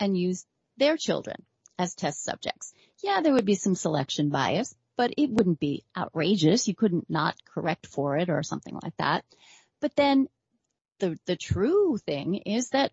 [0.00, 0.44] and use
[0.76, 1.36] their children
[1.78, 2.72] as test subjects.
[3.02, 6.68] Yeah, there would be some selection bias, but it wouldn't be outrageous.
[6.68, 9.24] You couldn't not correct for it or something like that.
[9.80, 10.28] But then
[11.00, 12.92] the, the true thing is that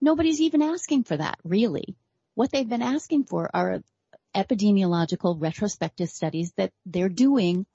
[0.00, 1.96] nobody's even asking for that, really.
[2.34, 3.82] What they've been asking for are
[4.34, 7.66] epidemiological retrospective studies that they're doing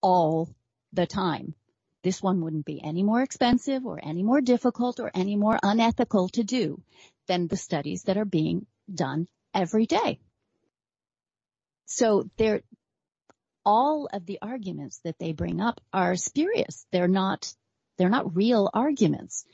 [0.00, 0.48] all
[0.92, 1.54] the time.
[2.02, 6.28] This one wouldn't be any more expensive or any more difficult or any more unethical
[6.30, 6.80] to do
[7.26, 10.20] than the studies that are being done every day.
[11.86, 12.62] So they're,
[13.64, 16.86] all of the arguments that they bring up are spurious.
[16.92, 17.52] They're not
[18.00, 19.44] they're not real arguments.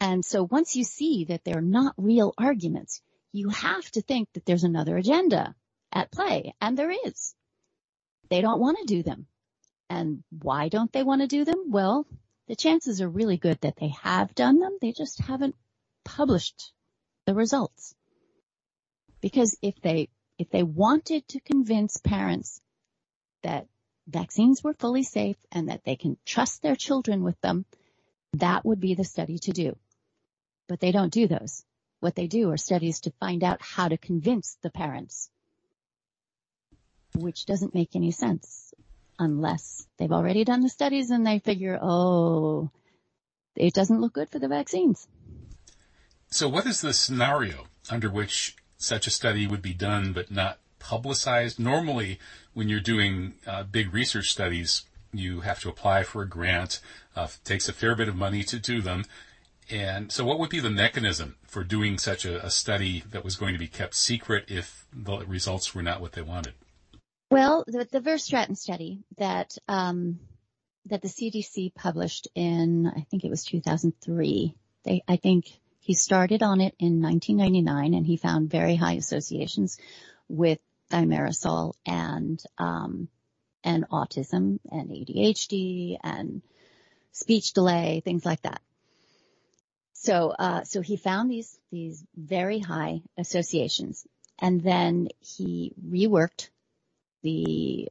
[0.00, 3.00] And so once you see that they're not real arguments,
[3.32, 5.54] you have to think that there's another agenda
[5.92, 6.52] at play.
[6.60, 7.32] And there is.
[8.28, 9.26] They don't want to do them.
[9.88, 11.70] And why don't they want to do them?
[11.70, 12.04] Well,
[12.48, 14.78] the chances are really good that they have done them.
[14.80, 15.54] They just haven't
[16.04, 16.72] published
[17.26, 17.94] the results.
[19.22, 22.60] Because if they, if they wanted to convince parents
[23.42, 23.68] that
[24.06, 27.64] vaccines were fully safe and that they can trust their children with them,
[28.34, 29.76] that would be the study to do.
[30.68, 31.64] But they don't do those.
[32.00, 35.30] What they do are studies to find out how to convince the parents,
[37.14, 38.74] which doesn't make any sense
[39.18, 42.70] unless they've already done the studies and they figure, oh,
[43.54, 45.06] it doesn't look good for the vaccines.
[46.28, 50.58] So what is the scenario under which such a study would be done but not
[50.78, 51.58] publicized?
[51.58, 52.18] Normally,
[52.54, 56.80] when you're doing uh, big research studies, you have to apply for a grant.
[57.14, 59.04] Uh, takes a fair bit of money to do them.
[59.70, 63.36] And so what would be the mechanism for doing such a, a study that was
[63.36, 66.54] going to be kept secret if the results were not what they wanted?
[67.30, 70.20] Well, the, the Verstraeten study that um,
[70.86, 74.54] that the CDC published in, I think it was 2003.
[74.84, 75.46] They, I think
[75.82, 79.78] he started on it in 1999, and he found very high associations
[80.28, 80.58] with
[80.90, 83.08] thimerosal and um,
[83.64, 86.42] and autism and ADHD and
[87.12, 88.60] speech delay, things like that.
[89.92, 94.04] So, uh, so he found these, these very high associations
[94.38, 96.48] and then he reworked
[97.22, 97.88] the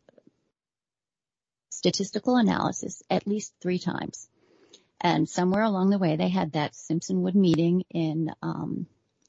[1.69, 4.27] statistical analysis at least three times.
[5.01, 8.85] And somewhere along the way, they had that Simpsonwood meeting in, um,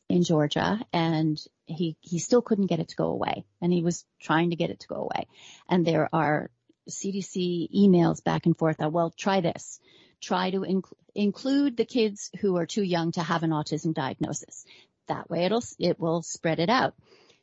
[0.08, 4.04] in Georgia and he, he still couldn't get it to go away and he was
[4.20, 5.26] trying to get it to go away.
[5.68, 6.50] And there are
[6.90, 8.78] CDC emails back and forth.
[8.78, 9.80] That, well, try this.
[10.20, 14.66] Try to inc- include the kids who are too young to have an autism diagnosis.
[15.08, 16.94] That way it'll, it will spread it out.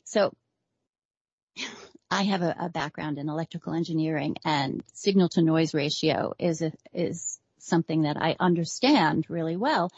[0.04, 0.34] So
[2.12, 6.72] I have a, a background in electrical engineering and signal to noise ratio is a,
[6.94, 9.92] is something that I understand really well.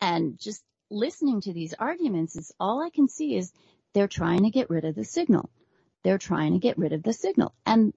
[0.00, 3.52] And just listening to these arguments is all I can see is
[3.92, 5.50] they're trying to get rid of the signal.
[6.04, 7.54] They're trying to get rid of the signal.
[7.66, 7.92] And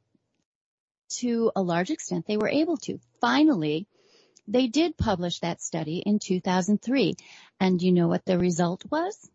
[1.19, 2.99] to a large extent, they were able to.
[3.19, 3.87] Finally,
[4.47, 7.15] they did publish that study in 2003.
[7.59, 9.29] And you know what the result was?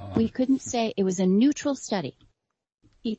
[0.00, 2.16] Uh, we couldn't say it was a neutral study.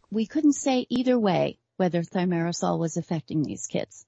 [0.09, 4.06] We couldn't say either way whether thimerosal was affecting these kids.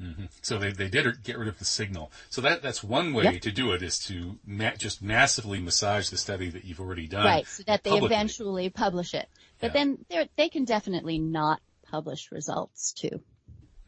[0.00, 0.24] Mm-hmm.
[0.40, 2.10] So they, they did get rid of the signal.
[2.30, 3.42] So that that's one way yep.
[3.42, 7.26] to do it is to ma- just massively massage the study that you've already done.
[7.26, 8.16] Right, so that they publicly.
[8.16, 9.28] eventually publish it.
[9.60, 9.84] But yeah.
[10.08, 13.20] then they can definitely not publish results too.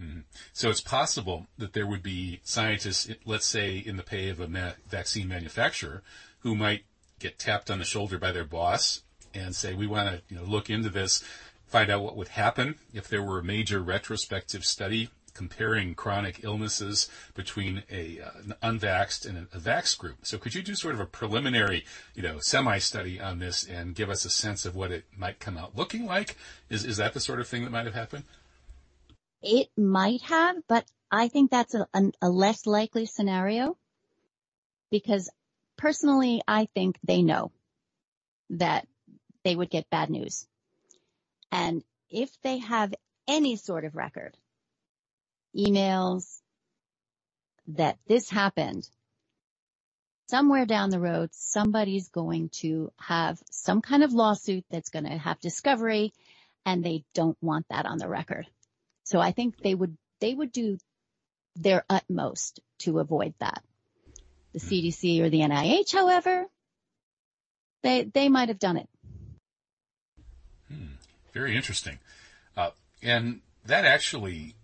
[0.00, 0.20] Mm-hmm.
[0.52, 4.48] So it's possible that there would be scientists, let's say in the pay of a
[4.48, 6.02] ma- vaccine manufacturer,
[6.40, 6.84] who might
[7.20, 10.44] get tapped on the shoulder by their boss and say, "We want to, you know,
[10.44, 11.24] look into this,
[11.64, 17.08] find out what would happen if there were a major retrospective study comparing chronic illnesses
[17.34, 20.18] between a uh, an unvaxxed and a, a vax group.
[20.22, 24.10] So could you do sort of a preliminary, you know, semi-study on this and give
[24.10, 26.36] us a sense of what it might come out looking like?
[26.68, 28.24] Is is that the sort of thing that might have happened?
[29.42, 33.76] It might have, but I think that's a, a, a less likely scenario
[34.90, 35.30] because
[35.76, 37.50] personally, I think they know
[38.50, 38.86] that
[39.44, 40.46] they would get bad news.
[41.50, 42.94] And if they have
[43.26, 44.36] any sort of record
[45.56, 46.40] emails
[47.68, 48.88] that this happened,
[50.28, 55.16] somewhere down the road, somebody's going to have some kind of lawsuit that's going to
[55.16, 56.12] have discovery
[56.64, 58.46] and they don't want that on the record.
[59.04, 60.78] So I think they would, they would do
[61.56, 63.62] their utmost to avoid that.
[64.52, 66.46] The CDC or the NIH, however,
[67.82, 68.88] they, they might have done it.
[70.68, 70.94] Hmm.
[71.32, 71.98] Very interesting.
[72.56, 72.70] Uh,
[73.02, 74.54] and that actually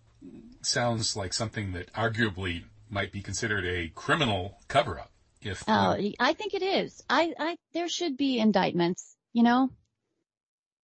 [0.62, 5.10] sounds like something that arguably might be considered a criminal cover up.
[5.40, 7.02] If oh, uh, I think it is.
[7.08, 9.14] I, I there should be indictments.
[9.32, 9.70] You know,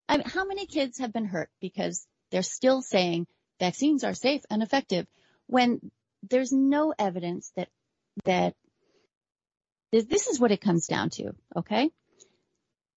[0.09, 3.27] I mean, how many kids have been hurt because they're still saying
[3.59, 5.07] vaccines are safe and effective
[5.47, 5.81] when
[6.23, 7.69] there's no evidence that
[8.25, 8.55] that
[9.91, 11.35] this is what it comes down to.
[11.57, 11.91] Okay,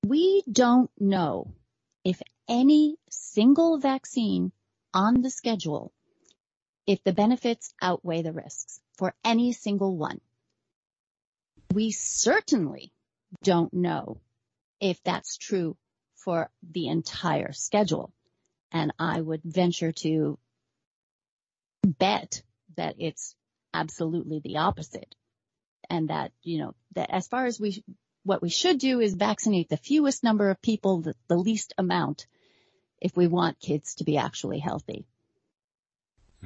[0.06, 1.54] we don't know
[2.04, 4.52] if any single vaccine
[4.94, 5.92] on the schedule
[6.88, 10.21] if the benefits outweigh the risks for any single one.
[11.73, 12.93] We certainly
[13.43, 14.21] don't know
[14.80, 15.76] if that's true
[16.15, 18.13] for the entire schedule.
[18.71, 20.39] And I would venture to
[21.86, 22.41] bet
[22.78, 23.36] that it's
[23.73, 25.13] absolutely the opposite.
[25.89, 27.84] And that, you know, that as far as we,
[28.23, 32.27] what we should do is vaccinate the fewest number of people, the, the least amount,
[33.00, 35.06] if we want kids to be actually healthy.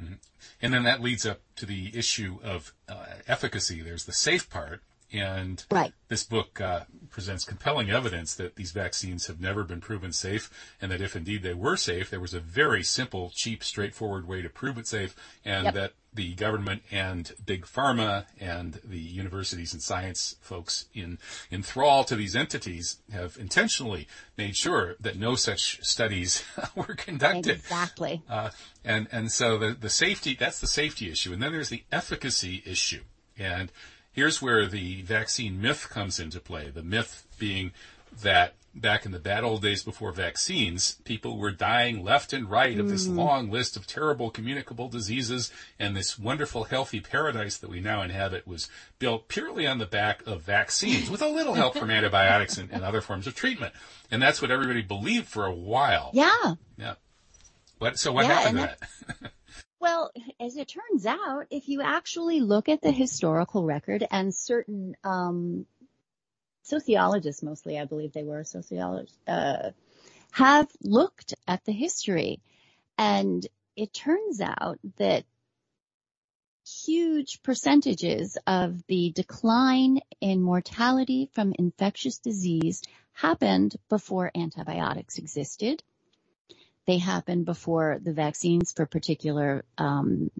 [0.00, 0.14] Mm-hmm.
[0.60, 3.82] And then that leads up to the issue of uh, efficacy.
[3.82, 4.82] There's the safe part,
[5.12, 5.92] and right.
[6.08, 10.50] this book uh, presents compelling evidence that these vaccines have never been proven safe,
[10.80, 14.42] and that if indeed they were safe, there was a very simple, cheap, straightforward way
[14.42, 15.74] to prove it safe, and yep.
[15.74, 21.18] that the government and big pharma and the universities and science folks in,
[21.50, 24.06] in thrall to these entities have intentionally
[24.36, 26.44] made sure that no such studies
[26.74, 27.56] were conducted.
[27.56, 28.22] Exactly.
[28.28, 28.50] Uh,
[28.84, 31.32] and, and so the, the safety, that's the safety issue.
[31.32, 33.02] And then there's the efficacy issue.
[33.38, 33.72] And
[34.12, 36.70] here's where the vaccine myth comes into play.
[36.70, 37.72] The myth being
[38.22, 42.78] that back in the bad old days before vaccines, people were dying left and right
[42.78, 43.16] of this mm.
[43.16, 48.46] long list of terrible communicable diseases, and this wonderful healthy paradise that we now inhabit
[48.46, 52.70] was built purely on the back of vaccines, with a little help from antibiotics and,
[52.70, 53.74] and other forms of treatment.
[54.10, 56.10] And that's what everybody believed for a while.
[56.14, 56.54] Yeah.
[56.78, 56.94] Yeah.
[57.78, 58.76] What, so what Yeah, happened to
[59.20, 59.32] that?
[59.82, 64.94] Well, as it turns out, if you actually look at the historical record and certain
[65.02, 65.66] um,
[66.62, 69.72] sociologists, mostly I believe they were sociologists, uh,
[70.30, 72.40] have looked at the history,
[72.96, 75.24] and it turns out that
[76.64, 82.82] huge percentages of the decline in mortality from infectious disease
[83.14, 85.82] happened before antibiotics existed
[86.86, 90.30] they happened before the vaccines for particular um,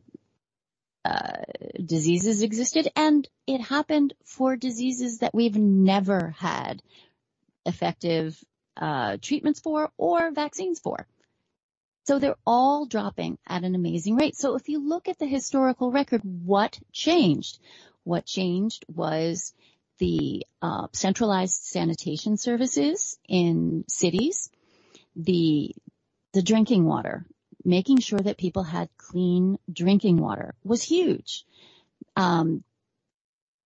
[1.04, 1.42] uh,
[1.84, 6.82] diseases existed, and it happened for diseases that we've never had
[7.66, 8.38] effective
[8.76, 11.06] uh, treatments for or vaccines for.
[12.04, 14.36] So they're all dropping at an amazing rate.
[14.36, 17.58] So if you look at the historical record, what changed?
[18.04, 19.54] What changed was
[19.98, 24.50] the uh, centralized sanitation services in cities,
[25.14, 25.74] the
[26.32, 27.24] the drinking water,
[27.64, 31.44] making sure that people had clean drinking water was huge.
[32.16, 32.64] Um,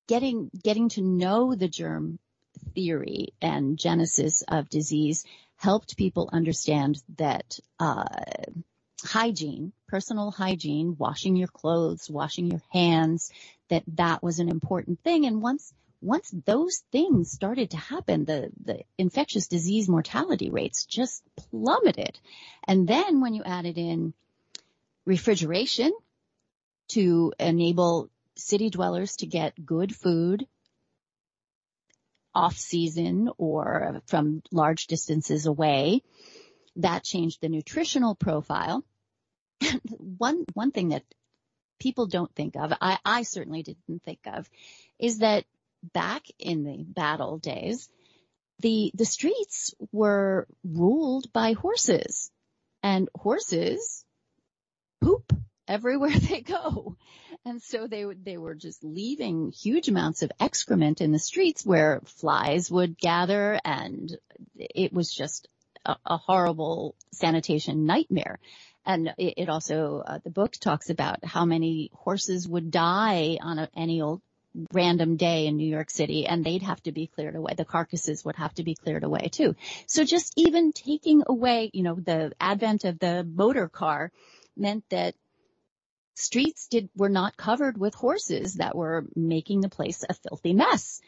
[0.08, 2.18] getting getting to know the germ
[2.74, 5.24] theory and genesis of disease
[5.56, 8.04] helped people understand that uh,
[9.02, 13.30] hygiene, personal hygiene, washing your clothes, washing your hands,
[13.68, 15.26] that that was an important thing.
[15.26, 21.22] And once once those things started to happen, the, the infectious disease mortality rates just
[21.36, 22.18] plummeted.
[22.66, 24.12] And then when you added in
[25.04, 25.92] refrigeration
[26.88, 30.46] to enable city dwellers to get good food
[32.34, 36.02] off season or from large distances away,
[36.76, 38.84] that changed the nutritional profile.
[39.88, 41.02] one, one thing that
[41.78, 44.48] people don't think of, I, I certainly didn't think of,
[44.98, 45.44] is that
[45.92, 47.88] back in the battle days,
[48.60, 52.30] the, the streets were ruled by horses
[52.82, 54.04] and horses
[55.00, 55.32] poop
[55.68, 56.96] everywhere they go.
[57.44, 62.00] And so they they were just leaving huge amounts of excrement in the streets where
[62.04, 64.16] flies would gather and
[64.56, 65.48] it was just
[65.84, 68.38] a, a horrible sanitation nightmare.
[68.84, 73.68] And it, also, uh, the book talks about how many horses would die on a,
[73.74, 74.22] any old
[74.72, 77.54] random day in New York City and they'd have to be cleared away.
[77.56, 79.54] The carcasses would have to be cleared away too.
[79.86, 84.12] So just even taking away, you know, the advent of the motor car
[84.56, 85.14] meant that
[86.14, 91.00] streets did, were not covered with horses that were making the place a filthy mess.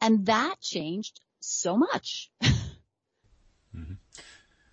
[0.00, 2.30] And that changed so much.
[3.74, 3.94] Mm-hmm.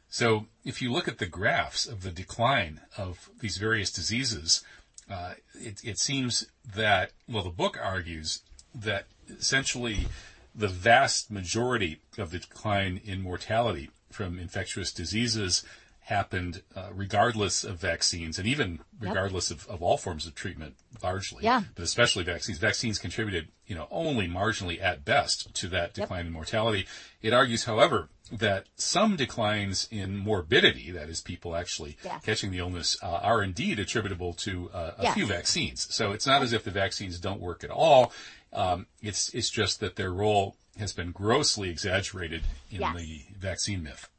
[0.10, 4.62] So if you look at the graphs of the decline of these various diseases,
[5.10, 8.42] uh, it, it seems that, well, the book argues
[8.74, 10.08] that essentially
[10.56, 15.64] the vast majority of the decline in mortality from infectious diseases
[16.10, 21.44] happened uh, regardless of vaccines and even regardless of, of all forms of treatment largely
[21.44, 21.62] Yeah.
[21.76, 26.34] but especially vaccines vaccines contributed you know only marginally at best to that decline in
[26.34, 26.88] mortality
[27.22, 32.24] it argues however that some declines in morbidity that is people actually Yes.
[32.26, 35.14] catching the illness uh, are indeed attributable to uh, a Yes.
[35.14, 38.12] few vaccines so it's not as if the vaccines don't work at all
[38.52, 42.42] um, it's it's just that their role has been grossly exaggerated
[42.72, 42.96] in Yes.
[42.98, 44.10] the vaccine myth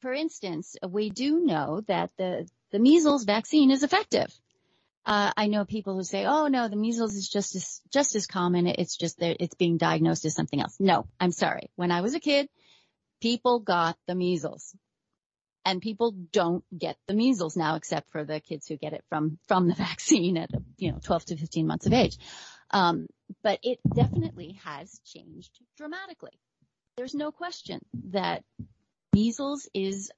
[0.00, 4.32] For instance, we do know that the, the measles vaccine is effective.
[5.06, 8.26] Uh, I know people who say, "Oh no, the measles is just as just as
[8.26, 8.66] common.
[8.66, 11.70] It's just that it's being diagnosed as something else." No, I'm sorry.
[11.76, 12.48] When I was a kid,
[13.22, 14.74] people got the measles,
[15.64, 19.38] and people don't get the measles now, except for the kids who get it from
[19.46, 22.18] from the vaccine at you know 12 to 15 months of age.
[22.72, 23.06] Um,
[23.44, 26.38] but it definitely has changed dramatically.
[26.96, 27.80] There's no question
[28.10, 28.42] that
[29.16, 30.12] measles is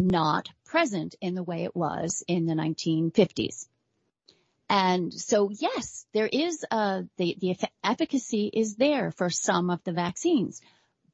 [0.00, 3.68] not present in the way it was in the 1950s.
[4.68, 9.92] And so yes, there is uh the the efficacy is there for some of the
[9.92, 10.60] vaccines,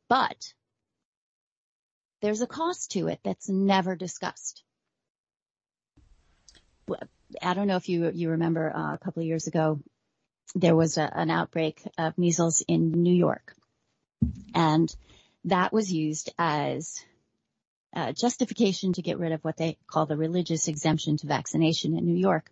[0.08, 0.54] but
[2.22, 4.64] there's a cost to it that's never discussed.
[7.42, 9.78] I don't know if you you remember uh, a couple of years ago,
[10.54, 13.54] there was a, an outbreak of measles in New York,
[14.54, 14.94] and
[15.44, 17.04] that was used as
[17.94, 22.04] uh, justification to get rid of what they call the religious exemption to vaccination in
[22.04, 22.50] New York.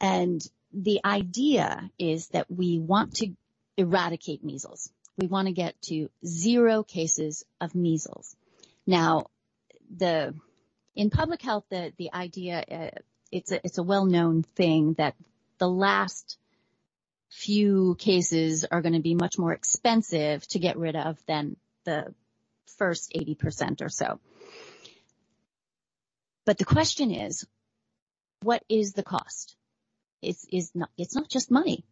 [0.00, 0.40] And
[0.72, 3.32] the idea is that we want to
[3.76, 4.90] eradicate measles.
[5.16, 8.34] we want to get to zero cases of measles.
[8.86, 9.26] Now,
[9.94, 10.34] the
[10.94, 12.98] in public health, the the idea uh,
[13.30, 15.14] it's a it's a well known thing that
[15.58, 16.38] the last
[17.32, 22.14] few cases are going to be much more expensive to get rid of than the
[22.76, 24.20] first 80% or so.
[26.44, 27.46] But the question is,
[28.42, 29.56] what is the cost?
[30.20, 31.84] It's, not, it's not just money.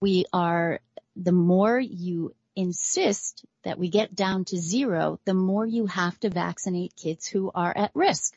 [0.00, 0.80] We are,
[1.16, 6.30] the more you insist that we get down to zero, the more you have to
[6.30, 8.34] vaccinate kids who are at risk.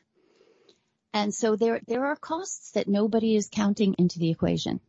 [1.13, 4.79] And so there, there are costs that nobody is counting into the equation.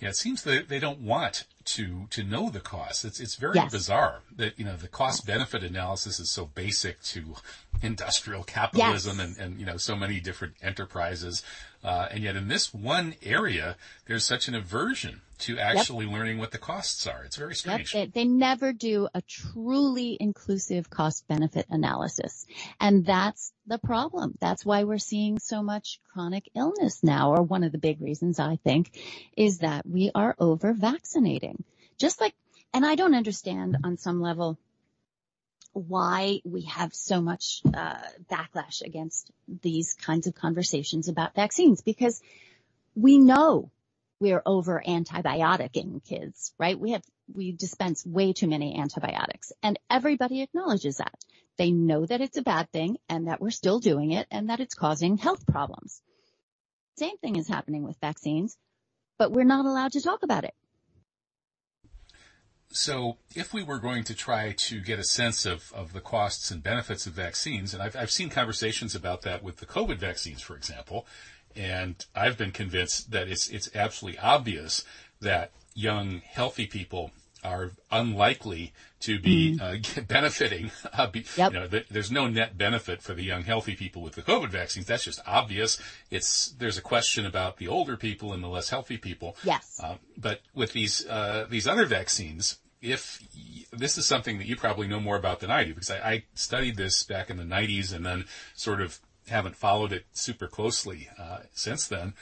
[0.00, 3.04] Yeah, it seems that they don't want to to know the cost.
[3.04, 3.72] It's it's very Yes.
[3.72, 7.36] bizarre that you know the cost benefit analysis is so basic to
[7.82, 9.26] industrial capitalism Yes.
[9.28, 11.42] and and you know so many different enterprises,
[11.84, 13.76] uh, and yet in this one area
[14.06, 17.24] there's such an aversion to actually learning what the costs are.
[17.24, 17.92] It's very Yep, strange.
[17.92, 22.46] they, they never do a truly inclusive cost benefit analysis.
[22.80, 24.38] And that's the problem.
[24.40, 28.38] That's why we're seeing so much chronic illness now, or one of the big reasons
[28.38, 28.96] I think
[29.36, 31.64] is that we are over vaccinating.
[31.98, 32.34] Just like,
[32.72, 34.56] and I don't understand on some level
[35.74, 37.98] why we have so much uh,
[38.30, 39.30] backlash against
[39.62, 42.22] these kinds of conversations about vaccines because
[42.94, 43.70] we know
[44.20, 46.78] we're over antibioticing kids, right?
[46.78, 47.02] We have,
[47.32, 51.14] we dispense way too many antibiotics and everybody acknowledges that.
[51.56, 54.60] They know that it's a bad thing and that we're still doing it and that
[54.60, 56.00] it's causing health problems.
[56.96, 58.56] Same thing is happening with vaccines,
[59.18, 60.54] but we're not allowed to talk about it.
[62.76, 66.50] So if we were going to try to get a sense of, of the costs
[66.50, 70.42] and benefits of vaccines, and I've, I've seen conversations about that with the COVID vaccines,
[70.42, 71.06] for example,
[71.54, 74.84] and I've been convinced that it's, it's absolutely obvious
[75.20, 77.12] that young, healthy people
[77.44, 79.76] are unlikely to be uh,
[80.08, 80.72] benefiting.
[80.92, 81.52] Uh, be, Yep.
[81.52, 84.48] you know, th- there's no net benefit for the young, healthy people with the COVID
[84.48, 84.86] vaccines.
[84.86, 85.80] That's just obvious.
[86.10, 89.36] It's there's a question about the older people and the less healthy people.
[89.44, 89.78] Yes.
[89.80, 93.26] Uh, but with these uh, these other vaccines, if
[93.72, 96.24] this is something that you probably know more about than I do, because I, I
[96.34, 101.08] studied this back in the 90s and then sort of haven't followed it super closely
[101.18, 102.12] uh, since then.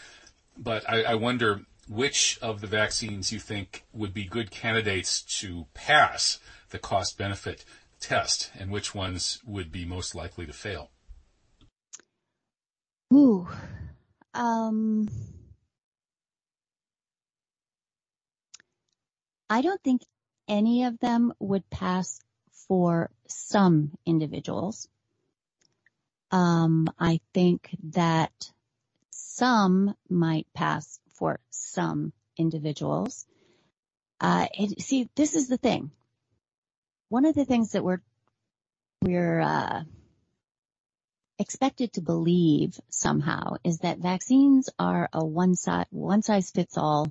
[0.56, 5.66] But I, I wonder which of the vaccines you think would be good candidates to
[5.74, 6.38] pass
[6.70, 7.64] the cost benefit
[7.98, 10.90] test, and which ones would be most likely to fail.
[13.12, 13.48] Ooh.
[14.32, 15.08] Um,
[19.50, 20.02] I don't think
[20.52, 22.20] any of them would pass
[22.68, 24.86] for some individuals.
[26.30, 28.52] Um, I think that
[29.10, 33.26] some might pass for some individuals.
[34.20, 35.90] Uh, it, see, this is the thing.
[37.08, 38.02] One of the things that we're
[39.00, 39.82] we're uh,
[41.38, 47.10] expected to believe somehow is that vaccines are a one size fits all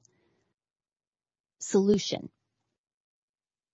[1.60, 2.30] solution.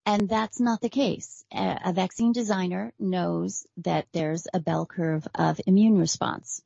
[0.08, 1.44] And that's not the case.
[1.52, 6.62] A, vaccine designer knows that there's a bell curve of immune response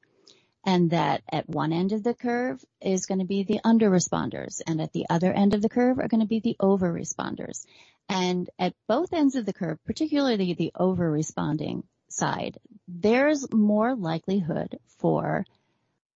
[0.64, 4.62] and that at one end of the curve is going to be the under responders
[4.68, 7.66] and at the other end of the curve are going to be the over responders.
[8.08, 14.78] And at both ends of the curve, particularly the over responding side, there's more likelihood
[15.00, 15.48] for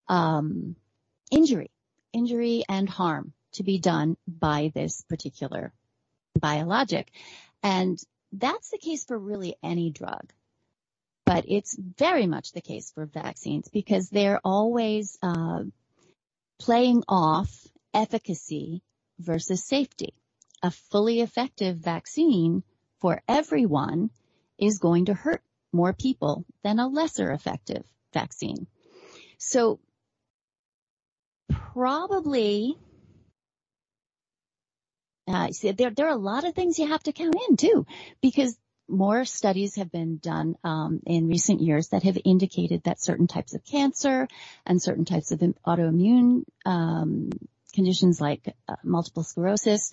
[0.07, 0.75] um,
[1.31, 1.71] injury,
[2.13, 5.73] injury and harm to be done by this particular
[6.39, 7.11] biologic.
[7.63, 7.99] And
[8.31, 10.31] that's the case for really any drug.
[11.25, 15.63] But it's very much the case for vaccines because they're always uh,
[16.59, 17.49] playing off
[17.93, 18.83] efficacy
[19.19, 20.13] versus safety.
[20.61, 22.63] A fully effective vaccine
[22.99, 24.11] for everyone
[24.57, 27.83] is going to hurt more people than a lesser effective
[28.13, 28.67] vaccine.
[29.37, 29.79] So
[31.49, 32.77] probably
[35.27, 37.85] uh, see, there, there are a lot of things you have to count in too,
[38.21, 38.57] because
[38.87, 43.55] more studies have been done um, in recent years that have indicated that certain types
[43.55, 44.27] of cancer
[44.65, 47.31] and certain types of autoimmune um,
[47.73, 49.91] conditions like uh, multiple sclerosis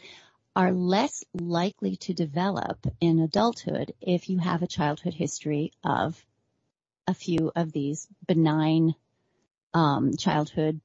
[0.54, 6.22] are less likely to develop in adulthood if you have a childhood history of
[7.06, 8.94] a few of these benign
[9.72, 10.80] um, childhood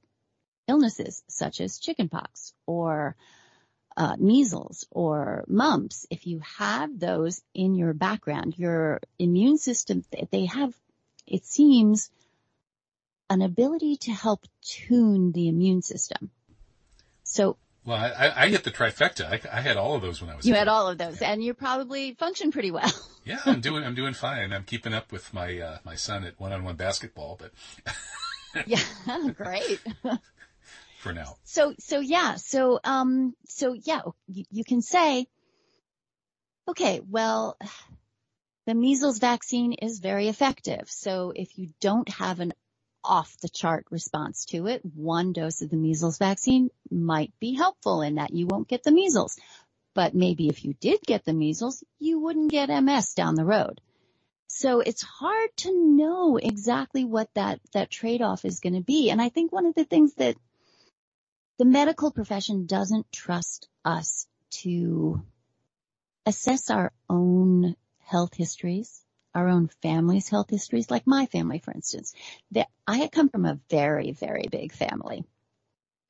[0.66, 3.14] illnesses, such as chickenpox or
[3.98, 10.46] uh, measles or mumps, if you have those in your background, your immune system, they
[10.46, 10.72] have,
[11.26, 12.08] it seems,
[13.28, 16.30] an ability to help tune the immune system.
[17.24, 19.26] So Well, I, I get the trifecta.
[19.26, 20.46] I, I, had all of those when I was.
[20.46, 21.32] You had all of those, yeah.
[21.32, 22.92] and you probably function pretty well.
[23.24, 23.82] yeah, I'm doing.
[23.82, 24.52] I'm doing fine.
[24.52, 27.52] I'm keeping up with my uh, my son at one-on-one basketball, but.
[28.66, 28.80] yeah,
[29.36, 29.80] great.
[31.08, 31.36] For now.
[31.44, 35.26] So so yeah so um so yeah you, you can say,
[36.68, 37.56] okay, well,
[38.66, 40.90] the measles vaccine is very effective.
[40.90, 42.52] So if you don't have an
[43.02, 48.02] off the chart response to it, one dose of the measles vaccine might be helpful
[48.02, 49.38] in that you won't get the measles.
[49.94, 53.80] But maybe if you did get the measles, you wouldn't get MS down the road.
[54.48, 59.08] So it's hard to know exactly what that, that trade-off is going to be.
[59.08, 60.36] And I think one of the things that
[61.58, 65.22] the medical profession doesn't trust us to
[66.26, 69.04] assess our own health histories
[69.38, 72.12] our own family's health histories, like my family, for instance.
[72.86, 75.24] I come from a very, very big family.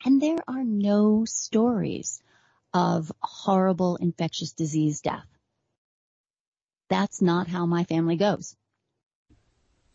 [0.04, 2.22] And there are no stories
[2.72, 5.26] of horrible infectious disease death.
[6.88, 8.56] That's not how my family goes.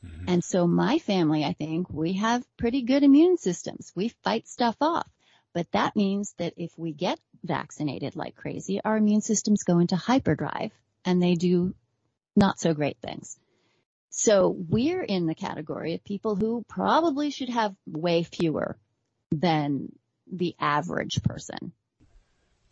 [0.05, 0.25] Mm-hmm.
[0.27, 3.91] And so my family, I think we have pretty good immune systems.
[3.95, 5.09] We fight stuff off.
[5.53, 9.95] But that means that if we get vaccinated like crazy, our immune systems go into
[9.95, 10.71] hyperdrive
[11.05, 11.75] and they do
[12.35, 13.37] not so great things.
[14.09, 18.77] So we're in the category of people who probably should have way fewer
[19.31, 19.91] than
[20.31, 21.73] the average person.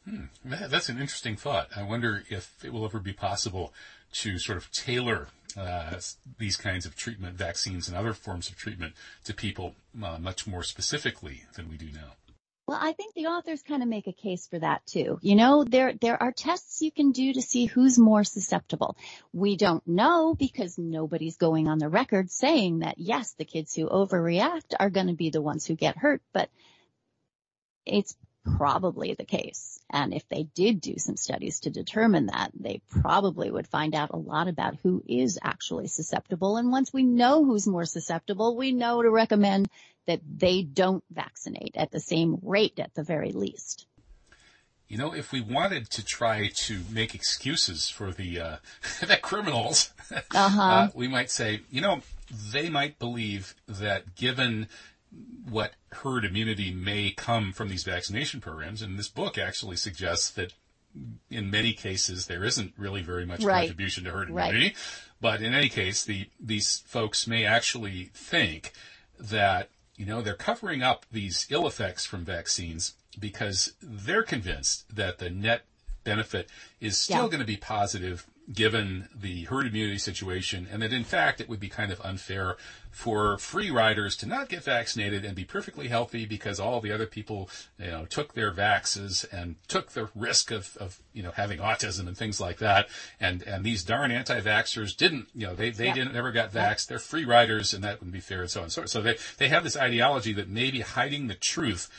[0.05, 0.25] Hmm.
[0.43, 1.69] That's an interesting thought.
[1.75, 3.73] I wonder if it will ever be possible
[4.13, 5.27] to sort of tailor
[5.57, 5.99] uh,
[6.37, 8.93] these kinds of treatment, vaccines and other forms of treatment
[9.25, 12.13] to people uh, much more specifically than we do now.
[12.71, 15.19] Well, I think the authors kind of make a case for that too.
[15.21, 18.95] You know, there, there are tests you can do to see who's more susceptible.
[19.33, 23.89] We don't know because nobody's going on the record saying that yes, the kids who
[23.89, 26.49] overreact are going to be the ones who get hurt, but
[27.85, 28.15] it's
[28.45, 29.79] probably the case.
[29.89, 34.11] And if they did do some studies to determine that, they probably would find out
[34.11, 36.55] a lot about who is actually susceptible.
[36.55, 39.69] And once we know who's more susceptible, we know to recommend
[40.07, 43.87] that they don't vaccinate at the same rate at the very least.
[44.87, 48.55] You know, if we wanted to try to make excuses for the uh,
[48.99, 50.61] the criminals, uh-huh.
[50.61, 52.01] uh, we might say, you know,
[52.51, 54.67] they might believe that given
[55.49, 58.81] what herd immunity may come from these vaccination programs.
[58.81, 60.53] And this book actually suggests that
[61.29, 63.61] in many cases there isn't really very much right.
[63.61, 64.59] contribution to herd immunity.
[64.59, 64.77] Right.
[65.19, 68.71] But in any case, the these folks may actually think
[69.19, 69.69] that
[70.01, 75.29] you know they're covering up these ill effects from vaccines because they're convinced that the
[75.29, 75.61] net
[76.03, 76.49] benefit
[76.79, 77.27] is still yeah.
[77.27, 81.59] going to be positive given the herd immunity situation, and that in fact it would
[81.59, 82.57] be kind of unfair
[82.91, 87.07] for free riders to not get vaccinated and be perfectly healthy because all the other
[87.07, 91.59] people, you know, took their vaxes and took the risk of, of you know, having
[91.59, 92.89] autism and things like that.
[93.19, 95.93] And, and these darn anti-vaxxers didn't, you know, they, they yeah.
[95.93, 96.87] didn't, never got vaxxed.
[96.87, 98.91] They're free riders and that wouldn't be fair and so on and so forth.
[98.91, 101.89] So they, they have this ideology that maybe hiding the truth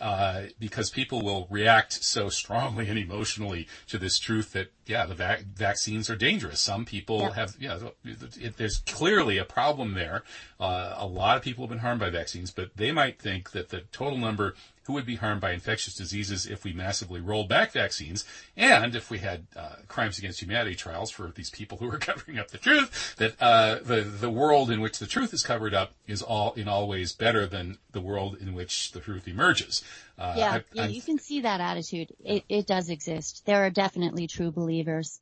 [0.00, 5.14] uh, because people will react so strongly and emotionally to this truth that yeah, the
[5.14, 6.60] vac- vaccines are dangerous.
[6.60, 7.32] Some people yep.
[7.34, 10.22] have, yeah, it, there's clearly a problem there.
[10.58, 13.68] Uh, a lot of people have been harmed by vaccines, but they might think that
[13.68, 14.54] the total number
[14.86, 18.24] who would be harmed by infectious diseases if we massively rolled back vaccines
[18.56, 22.38] and if we had uh, crimes against humanity trials for these people who are covering
[22.38, 25.92] up the truth that uh, the the world in which the truth is covered up
[26.06, 29.82] is all in all ways better than the world in which the truth emerges.
[30.22, 32.12] Uh, yeah, I, yeah, you can see that attitude.
[32.24, 33.42] It, it does exist.
[33.44, 35.20] There are definitely true believers believers.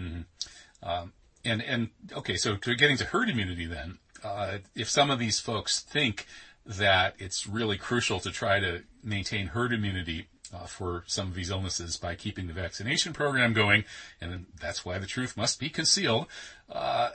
[0.00, 0.88] Mm-hmm.
[0.88, 1.12] Um,
[1.44, 5.40] and and okay, so to getting to herd immunity, then, uh, if some of these
[5.40, 6.26] folks think
[6.64, 11.50] that it's really crucial to try to maintain herd immunity uh, for some of these
[11.50, 13.84] illnesses by keeping the vaccination program going,
[14.20, 16.26] and that's why the truth must be concealed.
[16.70, 17.10] Uh,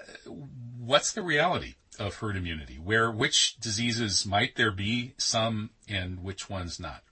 [0.78, 2.76] what's the reality of herd immunity?
[2.76, 7.04] Where which diseases might there be some, and which ones not?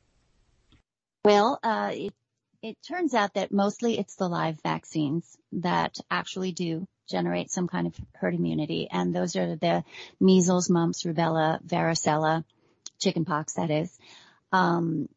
[1.23, 2.13] Well, uh, it
[2.61, 7.87] it turns out that mostly it's the live vaccines that actually do generate some kind
[7.87, 8.87] of herd immunity.
[8.91, 9.83] And those are the
[10.19, 12.43] measles, mumps, rubella, varicella,
[12.99, 13.95] chickenpox, that is.
[14.51, 15.07] Um,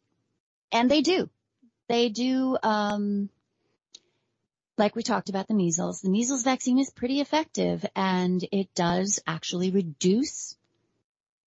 [0.73, 1.31] and they do.
[1.89, 3.31] They do, um,
[4.79, 9.21] like we talked about the measles, the measles vaccine is pretty effective and it does
[9.27, 10.57] actually reduce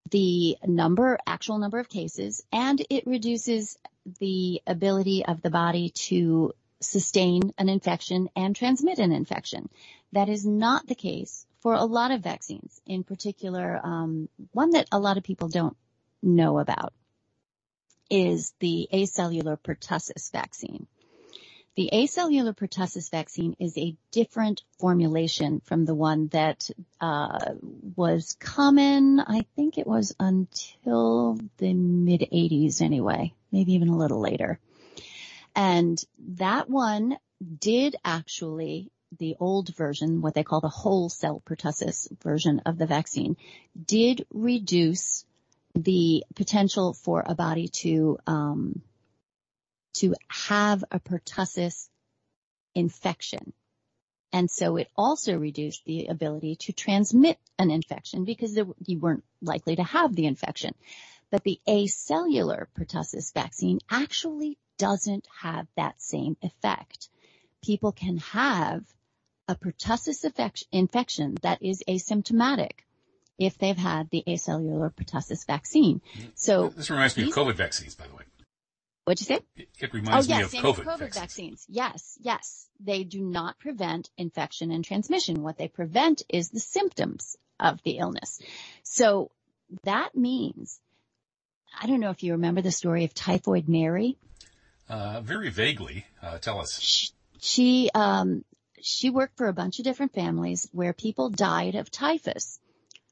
[0.10, 3.78] the number, actual number of cases, and it reduces
[4.20, 9.70] the ability of the body to sustain an infection and transmit an infection.
[10.12, 14.88] That is not the case for a lot of vaccines, in particular, um, one that
[14.92, 15.78] a lot of people don't
[16.22, 16.94] know about.
[18.10, 20.86] is the acellular pertussis vaccine.
[21.76, 26.70] The acellular pertussis vaccine is a different formulation from the one that
[27.00, 27.54] uh,
[27.96, 29.22] was common.
[29.22, 34.60] I think it was until the mid 80s anyway, maybe even a little later.
[35.56, 36.02] And
[36.36, 37.18] that one
[37.60, 42.86] did actually, the old version, what they call the whole cell pertussis version of the
[42.86, 43.38] vaccine,
[43.86, 45.26] did reduce
[45.74, 48.82] the potential for a body to um,
[49.94, 51.90] to have a pertussis
[52.76, 53.54] infection.
[54.34, 59.26] And so it also reduced the ability to transmit an infection because there, you weren't
[59.42, 60.74] likely to have the infection.
[61.32, 67.10] But the acellular pertussis vaccine actually doesn't have that same effect.
[67.62, 68.84] People can have
[69.48, 70.26] a pertussis
[70.72, 72.72] infection that is asymptomatic
[73.38, 76.02] if they've had the acellular pertussis vaccine.
[76.16, 76.28] Mm-hmm.
[76.36, 78.24] So this reminds me of COVID vaccines, by the way.
[79.06, 79.42] What'd you say?
[79.80, 81.16] It, reminds oh, yes, me of COVID, COVID vaccines.
[81.16, 81.66] vaccines.
[81.68, 82.68] Yes, yes.
[82.80, 85.42] They do not prevent infection and transmission.
[85.42, 88.40] What they prevent is the symptoms of the illness.
[88.84, 89.32] So
[89.84, 90.80] that means,
[91.80, 94.18] I don't know if you remember the story of Typhoid Mary.
[94.88, 96.06] Uh, very vaguely.
[96.22, 96.80] Uh, tell us.
[96.80, 98.46] She, she, um,
[98.82, 102.60] she worked for a bunch of different families where people died of typhus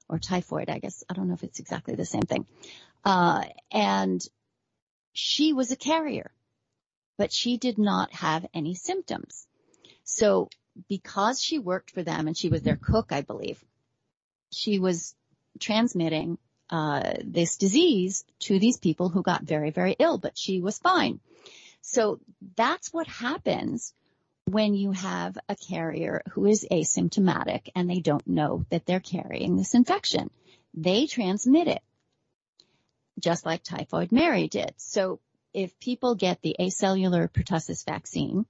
[0.07, 1.03] or typhoid, I guess.
[1.09, 2.45] I don't know if it's exactly the same thing.
[3.03, 4.21] Uh, and
[5.13, 6.31] she was a carrier,
[7.17, 9.47] but she did not have any symptoms.
[10.03, 10.49] So
[10.87, 13.63] because she worked for them and she was their cook, I believe,
[14.51, 15.15] she was
[15.59, 16.37] transmitting
[16.69, 21.19] uh, this disease to these people who got very, very ill, but she was fine.
[21.81, 22.19] So
[22.55, 23.93] that's what happens
[24.45, 29.55] when you have a carrier who is asymptomatic and they don't know that they're carrying
[29.55, 30.29] this infection.
[30.73, 31.81] They transmit it
[33.19, 34.73] just like typhoid Mary did.
[34.77, 35.19] So
[35.53, 38.45] if people get the acellular pertussis vaccine,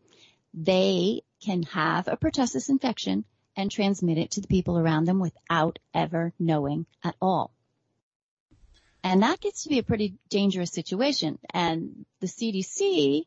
[0.54, 3.24] they can have a pertussis infection
[3.56, 7.52] and transmit it to the people around them without ever knowing at all.
[9.04, 11.40] And that gets to be a pretty dangerous situation.
[11.54, 13.24] And the CDC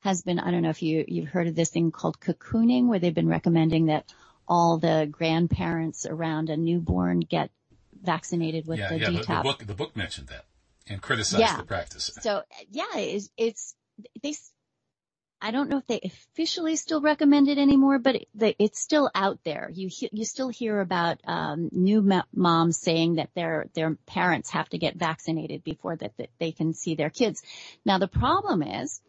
[0.00, 2.98] has been, I don't know if you, you've heard of this thing called cocooning, where
[2.98, 4.10] they've been recommending that
[4.48, 7.50] all the grandparents around a newborn get
[8.02, 9.26] vaccinated with yeah, the yeah, DTaP.
[9.26, 10.44] The, the, book, the book mentioned that
[10.88, 11.56] and criticize yeah.
[11.56, 12.10] the practice.
[12.20, 13.74] So yeah, it's, it's
[14.22, 14.34] they.
[15.40, 19.40] I don't know if they officially still recommend it anymore, but it, it's still out
[19.44, 19.70] there.
[19.72, 24.78] You you still hear about um, new moms saying that their their parents have to
[24.78, 27.42] get vaccinated before that, that they can see their kids.
[27.84, 29.02] Now the problem is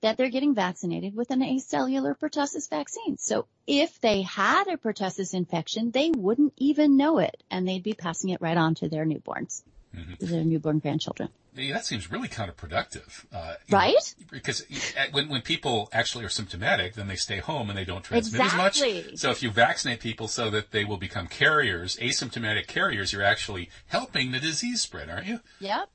[0.00, 3.16] that they're getting vaccinated with an acellular pertussis vaccine.
[3.16, 7.94] So if they had a pertussis infection, they wouldn't even know it, and they'd be
[7.94, 9.62] passing it right on to their newborns
[9.94, 10.26] mm-hmm.
[10.26, 11.28] their newborn grandchildren.
[11.54, 13.24] Yeah, that seems really counterproductive.
[13.32, 13.94] Uh, right?
[13.94, 14.64] Know, because
[15.10, 18.98] when, when people actually are symptomatic, then they stay home and they don't transmit exactly.
[18.98, 19.18] as much.
[19.18, 23.70] So if you vaccinate people so that they will become carriers, asymptomatic carriers, you're actually
[23.88, 25.40] helping the disease spread, aren't you?
[25.58, 25.88] Yep.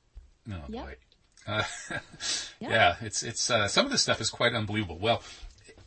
[0.51, 0.85] Oh yep.
[0.85, 0.95] boy.
[1.45, 1.63] Uh,
[2.59, 2.71] yep.
[2.71, 4.97] Yeah, it's, it's, uh, some of this stuff is quite unbelievable.
[4.97, 5.23] Well,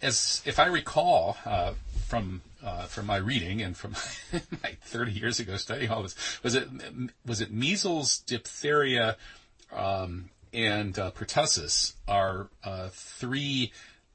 [0.03, 1.73] as, if I recall, uh,
[2.07, 3.95] from uh, from my reading and from
[4.63, 6.15] my 30 years ago studying all this.
[6.43, 6.69] Was it
[7.27, 9.17] was it measles, diphtheria,
[9.73, 13.73] um, and uh, pertussis are uh, three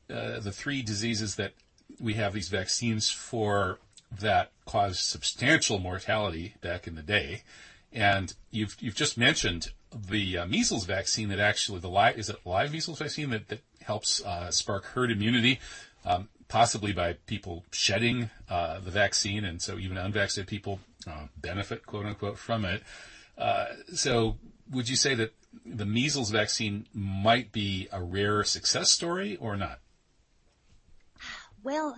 [0.10, 1.54] uh, the three diseases that
[2.00, 3.80] we have these vaccines for
[4.20, 7.44] that caused substantial mortality back in the day.
[7.92, 12.38] And you've you've just mentioned the uh, measles vaccine that actually the live is it
[12.46, 15.60] live measles vaccine that that helps uh, spark herd immunity.
[16.06, 21.86] Um, possibly by people shedding uh, the vaccine, and so even unvaccinated people uh, benefit,
[21.86, 22.84] quote unquote, from it.
[23.38, 24.38] Uh, so,
[24.70, 25.34] would you say that
[25.66, 29.80] the measles vaccine might be a rare success story or not?
[31.64, 31.96] Well,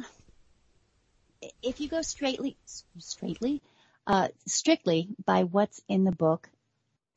[1.64, 2.56] if you go straightly,
[3.00, 3.60] straightly,
[4.06, 6.48] uh, strictly by what's in the book,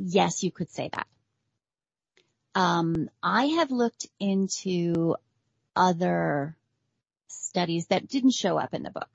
[0.00, 1.06] yes, you could say that.
[2.54, 5.16] Um, I have looked into
[5.74, 6.56] other
[7.36, 9.08] studies that didn't show up in the book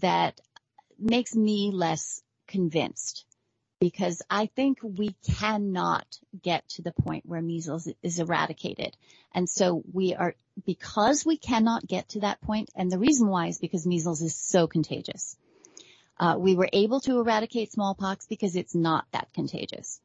[0.00, 0.40] that
[0.98, 3.24] makes me less convinced
[3.80, 6.06] because I think we cannot
[6.42, 8.94] get to the point where measles is eradicated.
[9.32, 10.34] And so we are,
[10.66, 14.36] because we cannot get to that point, and the reason why is because measles is
[14.36, 15.36] so contagious.
[16.18, 19.98] Uh, we were able to eradicate smallpox because it's not that contagious.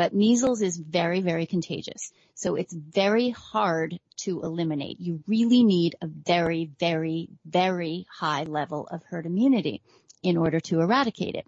[0.00, 2.10] But measles is very, very contagious.
[2.32, 4.98] So it's very hard to eliminate.
[4.98, 9.82] You really need a very, very, very high level of herd immunity
[10.22, 11.46] in order to eradicate it.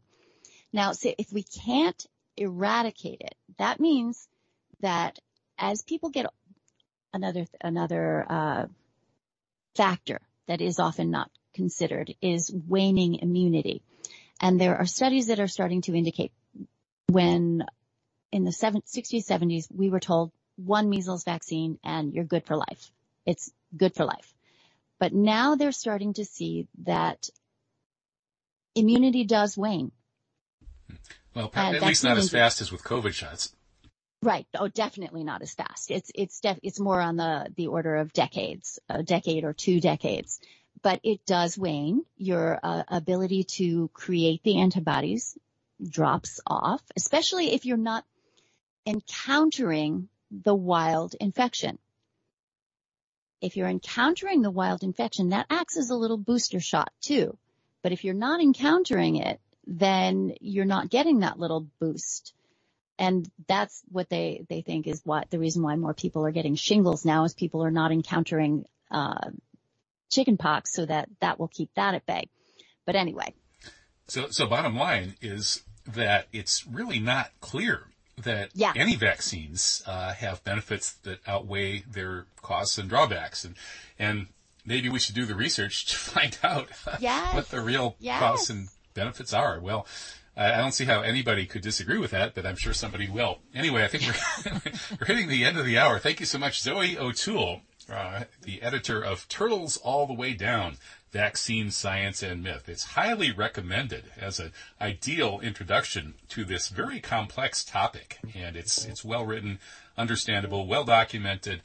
[0.71, 4.29] Now, so if we can't eradicate it, that means
[4.81, 5.19] that
[5.57, 6.27] as people get
[7.15, 8.67] another, another, uh,
[9.77, 13.81] factor that is often not considered is waning immunity.
[14.43, 16.33] And there are studies that are starting to indicate
[17.07, 17.65] when
[18.33, 22.91] in the 60s, 70s, we were told one measles vaccine and you're good for life.
[23.27, 24.35] It's good for life.
[24.99, 27.29] But now they're starting to see that
[28.75, 29.93] immunity does wane.
[31.35, 33.55] Well, at least not as fast as with COVID shots.
[34.23, 34.47] Right.
[34.55, 35.91] Oh, definitely not as fast.
[35.91, 39.81] It's, it's def, it's more on the, the order of decades, a decade or two
[39.81, 40.41] decades,
[40.81, 42.05] but it does wane.
[42.17, 45.37] Your uh, ability to create the antibodies
[45.83, 48.05] drops off, especially if you're not
[48.87, 51.79] encountering the wild infection.
[53.41, 57.37] If you're encountering the wild infection, that acts as a little booster shot too.
[57.83, 62.33] But if you're not encountering it, then you're not getting that little boost.
[62.99, 66.55] And that's what they, they think is what the reason why more people are getting
[66.55, 69.31] shingles now is people are not encountering, uh,
[70.09, 72.29] so that that will keep that at bay.
[72.85, 73.35] But anyway.
[74.09, 78.73] So, so bottom line is that it's really not clear that yeah.
[78.77, 83.55] any vaccines uh, have benefits that outweigh their costs and drawbacks, and
[83.99, 84.27] and
[84.65, 86.69] maybe we should do the research to find out
[87.01, 87.35] yes.
[87.35, 88.19] what the real yes.
[88.19, 89.61] costs and benefits are.
[89.61, 89.87] Well,
[90.37, 93.41] I don't see how anybody could disagree with that, but I'm sure somebody will.
[93.55, 95.99] Anyway, I think we're, we're hitting the end of the hour.
[95.99, 97.61] Thank you so much, Zoey O'Toole,
[97.93, 100.79] uh, the editor of Turtles All the Way Down,
[101.13, 102.69] Vaccine Science and Myth.
[102.69, 108.19] It's highly recommended as an ideal introduction to this very complex topic.
[108.35, 109.59] And it's, it's well written,
[109.97, 111.61] understandable, well documented,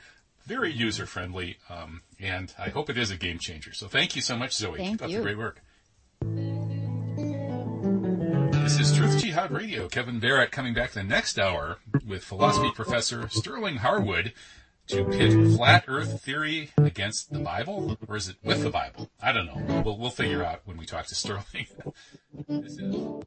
[0.46, 1.58] very user friendly.
[1.70, 3.74] Um, and I hope it is a game changer.
[3.74, 4.78] So thank you so much, Zoey.
[4.78, 5.18] Thank Keep up you.
[5.18, 5.62] the great work.
[8.52, 9.88] This is Truth Jihad Radio.
[9.88, 14.34] Kevin Barrett coming back the next hour with philosophy professor Sterling Harwood
[14.88, 17.98] to pit flat earth theory against the Bible?
[18.08, 19.10] Or is it with the Bible?
[19.22, 19.84] I don't know.
[19.84, 21.68] We'll, we'll figure out when we talk to Sterling.